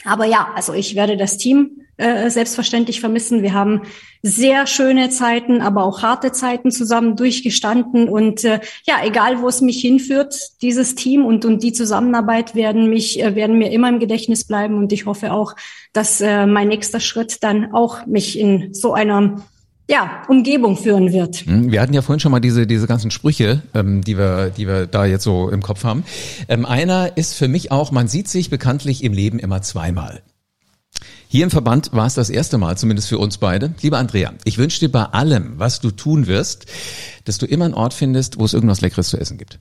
Aber 0.06 0.26
ja, 0.26 0.50
also 0.56 0.74
ich 0.74 0.96
werde 0.96 1.18
das 1.18 1.38
Team 1.38 1.84
äh, 1.98 2.30
selbstverständlich 2.30 3.00
vermissen. 3.00 3.44
Wir 3.44 3.54
haben 3.54 3.84
sehr 4.24 4.68
schöne 4.68 5.10
Zeiten, 5.10 5.62
aber 5.62 5.84
auch 5.84 6.02
harte 6.02 6.32
Zeiten 6.32 6.72
zusammen 6.72 7.16
durchgestanden. 7.16 8.10
Und 8.10 8.44
äh, 8.44 8.60
ja, 8.86 8.96
egal 9.04 9.42
wo 9.42 9.48
es 9.48 9.62
mich 9.62 9.80
hinführt, 9.80 10.36
dieses 10.62 10.96
Team 10.96 11.24
und, 11.24 11.46
und 11.46 11.62
die 11.62 11.74
Zusammenarbeit 11.74 12.56
werden 12.56 12.90
mich, 12.90 13.22
äh, 13.22 13.36
werden 13.36 13.58
mir 13.58 13.72
immer 13.72 13.90
im 13.90 14.00
Gedächtnis 14.00 14.46
bleiben. 14.46 14.78
Und 14.78 14.92
ich 14.92 15.06
hoffe 15.06 15.32
auch, 15.34 15.56
dass 15.94 16.20
äh, 16.20 16.48
mein 16.48 16.70
nächster 16.70 17.00
Schritt 17.00 17.44
dann 17.44 17.74
auch 17.74 18.06
mich 18.06 18.40
in 18.40 18.74
so 18.74 18.94
einer 18.94 19.44
ja, 19.90 20.24
Umgebung 20.28 20.78
führen 20.78 21.12
wird. 21.12 21.38
Hm, 21.38 21.72
wir 21.72 21.82
hatten 21.82 21.94
ja 21.94 22.02
vorhin 22.02 22.20
schon 22.20 22.32
mal 22.32 22.40
diese, 22.40 22.66
diese 22.66 22.88
ganzen 22.88 23.12
Sprüche, 23.12 23.62
ähm, 23.74 24.02
die, 24.02 24.18
wir, 24.18 24.50
die 24.50 24.68
wir 24.68 24.88
da 24.88 25.06
jetzt 25.06 25.24
so 25.24 25.50
im 25.50 25.62
Kopf 25.62 25.84
haben. 25.84 26.04
Ähm, 26.48 26.66
einer 26.66 27.18
ist 27.18 27.36
für 27.36 27.48
mich 27.48 27.72
auch, 27.72 27.92
man 27.92 28.08
sieht 28.08 28.28
sich 28.30 28.50
bekanntlich 28.50 29.04
im 29.04 29.14
Leben 29.14 29.40
immer 29.40 29.62
zweimal. 29.62 30.22
Hier 31.28 31.44
im 31.44 31.52
Verband 31.52 31.92
war 31.94 32.06
es 32.06 32.14
das 32.14 32.30
erste 32.30 32.60
Mal, 32.60 32.78
zumindest 32.78 33.10
für 33.10 33.18
uns 33.18 33.40
beide. 33.40 33.74
Lieber 33.82 33.98
Andrea, 33.98 34.34
ich 34.44 34.60
wünsche 34.60 34.80
dir 34.80 34.92
bei 34.92 35.04
allem, 35.04 35.54
was 35.58 35.80
du 35.80 35.90
tun 35.90 36.28
wirst, 36.28 36.68
dass 37.26 37.40
du 37.40 37.48
immer 37.48 37.66
einen 37.66 37.74
Ort 37.74 37.94
findest, 37.94 38.40
wo 38.40 38.46
es 38.46 38.54
irgendwas 38.54 38.82
Leckeres 38.82 39.10
zu 39.10 39.18
essen 39.18 39.38
gibt. 39.38 39.60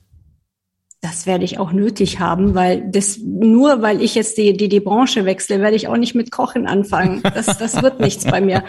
Das 1.03 1.25
werde 1.25 1.43
ich 1.43 1.59
auch 1.59 1.73
nötig 1.73 2.21
haben, 2.21 2.55
weil 2.55 2.89
das 2.89 3.19
nur 3.21 3.81
weil 3.81 4.01
ich 4.01 4.15
jetzt 4.15 4.37
die, 4.37 4.55
die, 4.55 4.69
die 4.69 4.79
Branche 4.79 5.25
wechsle, 5.25 5.59
werde 5.59 5.75
ich 5.75 5.89
auch 5.89 5.97
nicht 5.97 6.15
mit 6.15 6.31
Kochen 6.31 6.65
anfangen. 6.65 7.21
Das, 7.35 7.57
das 7.57 7.81
wird 7.81 7.99
nichts 7.99 8.23
bei 8.23 8.39
mir. 8.39 8.63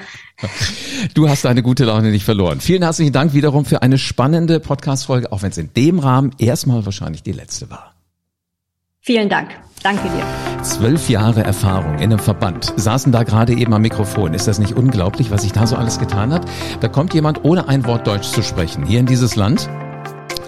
Du 1.14 1.29
hast 1.29 1.44
deine 1.44 1.62
gute 1.62 1.85
Laune 1.85 2.11
nicht 2.11 2.25
verloren. 2.25 2.61
Vielen 2.61 2.83
herzlichen 2.83 3.12
Dank 3.12 3.35
wiederum 3.35 3.64
für 3.64 3.83
eine 3.83 3.99
spannende 3.99 4.59
Podcast-Folge, 4.59 5.31
auch 5.31 5.42
wenn 5.42 5.51
es 5.51 5.59
in 5.59 5.70
dem 5.77 6.01
Rahmen 6.01 6.33
erstmal 6.38 6.85
wahrscheinlich 6.85 7.23
die 7.23 7.31
letzte 7.31 7.70
war. 7.70 7.94
Vielen 9.01 9.29
Dank. 9.29 9.51
Danke 9.85 10.09
dir. 10.09 10.64
Zwölf 10.64 11.09
Jahre 11.09 11.44
Erfahrung 11.44 11.97
in 11.99 12.05
einem 12.05 12.18
Verband. 12.18 12.73
Saßen 12.75 13.12
da 13.12 13.23
gerade 13.23 13.53
eben 13.53 13.75
am 13.75 13.83
Mikrofon. 13.83 14.35
Ist 14.35 14.49
das 14.49 14.59
nicht 14.59 14.73
unglaublich, 14.73 15.31
was 15.31 15.42
sich 15.42 15.53
da 15.53 15.68
so 15.68 15.77
alles 15.77 16.01
getan 16.01 16.33
hat? 16.33 16.47
Da 16.81 16.88
kommt 16.88 17.14
jemand, 17.14 17.44
ohne 17.44 17.68
ein 17.68 17.85
Wort 17.85 18.09
Deutsch 18.09 18.27
zu 18.27 18.42
sprechen, 18.42 18.85
hier 18.87 18.99
in 18.99 19.07
dieses 19.07 19.37
Land 19.37 19.68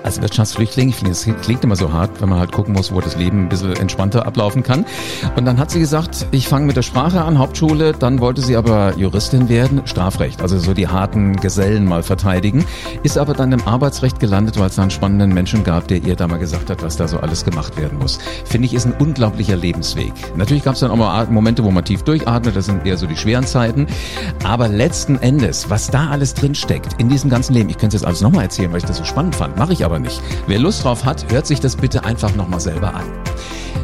als 0.06 0.22
Wirtschaftsflüchtling, 0.22 0.88
ich 0.90 0.94
finde, 0.94 1.10
es 1.10 1.28
klingt 1.42 1.64
immer 1.64 1.74
so 1.74 1.92
hart, 1.92 2.22
wenn 2.22 2.28
man 2.28 2.38
halt 2.38 2.52
gucken 2.52 2.74
muss, 2.74 2.92
wo 2.92 3.00
das 3.00 3.16
Leben 3.16 3.42
ein 3.42 3.48
bisschen 3.48 3.72
entspannter 3.74 4.24
ablaufen 4.24 4.62
kann. 4.62 4.86
Und 5.34 5.44
dann 5.44 5.58
hat 5.58 5.72
sie 5.72 5.80
gesagt, 5.80 6.26
ich 6.30 6.48
fange 6.48 6.66
mit 6.66 6.76
der 6.76 6.82
Sprache 6.82 7.22
an, 7.22 7.38
Hauptschule, 7.38 7.92
dann 7.92 8.20
wollte 8.20 8.40
sie 8.40 8.56
aber 8.56 8.96
Juristin 8.96 9.48
werden, 9.48 9.82
Strafrecht, 9.84 10.40
also 10.42 10.58
so 10.58 10.74
die 10.74 10.86
harten 10.86 11.36
Gesellen 11.36 11.84
mal 11.84 12.04
verteidigen, 12.04 12.64
ist 13.02 13.18
aber 13.18 13.34
dann 13.34 13.50
im 13.50 13.66
Arbeitsrecht 13.66 14.20
gelandet, 14.20 14.58
weil 14.58 14.68
es 14.68 14.76
da 14.76 14.82
einen 14.82 14.92
spannenden 14.92 15.34
Menschen 15.34 15.64
gab, 15.64 15.88
der 15.88 15.98
ihr 15.98 16.14
da 16.14 16.28
mal 16.28 16.38
gesagt 16.38 16.70
hat, 16.70 16.84
was 16.84 16.96
da 16.96 17.08
so 17.08 17.18
alles 17.18 17.44
gemacht 17.44 17.76
werden 17.76 17.98
muss. 17.98 18.20
Finde 18.44 18.66
ich, 18.66 18.74
ist 18.74 18.86
ein 18.86 18.94
unglaublicher 18.94 19.56
Lebensweg. 19.56 20.12
Natürlich 20.36 20.62
gab 20.62 20.74
es 20.74 20.80
dann 20.80 20.92
auch 20.92 20.96
mal 20.96 21.26
Momente, 21.26 21.64
wo 21.64 21.72
man 21.72 21.84
tief 21.84 22.04
durchatmet, 22.04 22.54
das 22.54 22.66
sind 22.66 22.86
eher 22.86 22.96
so 22.96 23.08
die 23.08 23.16
schweren 23.16 23.44
Zeiten, 23.44 23.88
aber 24.44 24.68
letzten 24.68 25.16
Endes, 25.16 25.68
was 25.68 25.90
da 25.90 26.10
alles 26.10 26.34
drin 26.34 26.54
steckt 26.54 27.00
in 27.00 27.08
diesem 27.08 27.28
ganzen 27.28 27.54
Leben, 27.54 27.70
ich 27.70 27.76
könnte 27.76 27.96
es 27.96 28.02
jetzt 28.02 28.06
alles 28.06 28.20
nochmal 28.20 28.44
erzählen, 28.44 28.70
weil 28.70 28.78
ich 28.78 28.84
das 28.84 28.98
so 28.98 29.04
spannend 29.04 29.34
fand, 29.34 29.56
mache 29.56 29.72
ich 29.72 29.84
aber 29.84 29.95
aber 29.96 30.04
nicht. 30.04 30.22
Wer 30.46 30.58
Lust 30.58 30.84
drauf 30.84 31.04
hat, 31.04 31.32
hört 31.32 31.46
sich 31.46 31.60
das 31.60 31.76
bitte 31.76 32.04
einfach 32.04 32.34
nochmal 32.34 32.60
selber 32.60 32.94
an. 32.94 33.04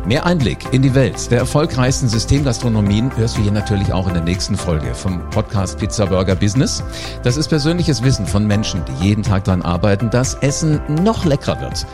Mehr 0.04 0.26
Einblick 0.26 0.58
in 0.72 0.82
die 0.82 0.94
Welt 0.94 1.30
der 1.30 1.38
erfolgreichsten 1.38 2.08
Systemgastronomien 2.08 3.16
hörst 3.16 3.36
du 3.36 3.40
hier 3.40 3.52
natürlich 3.52 3.92
auch 3.92 4.08
in 4.08 4.14
der 4.14 4.22
nächsten 4.22 4.56
Folge 4.56 4.94
vom 4.94 5.20
Podcast 5.30 5.78
Pizza 5.78 6.06
Burger 6.06 6.34
Business. 6.34 6.82
Das 7.22 7.36
ist 7.36 7.48
persönliches 7.48 8.02
Wissen 8.02 8.26
von 8.26 8.46
Menschen, 8.46 8.82
die 8.84 9.06
jeden 9.06 9.22
Tag 9.22 9.44
daran 9.44 9.62
arbeiten, 9.62 10.10
dass 10.10 10.34
Essen 10.34 10.80
noch 11.02 11.24
leckerer 11.24 11.60
wird. 11.60 11.86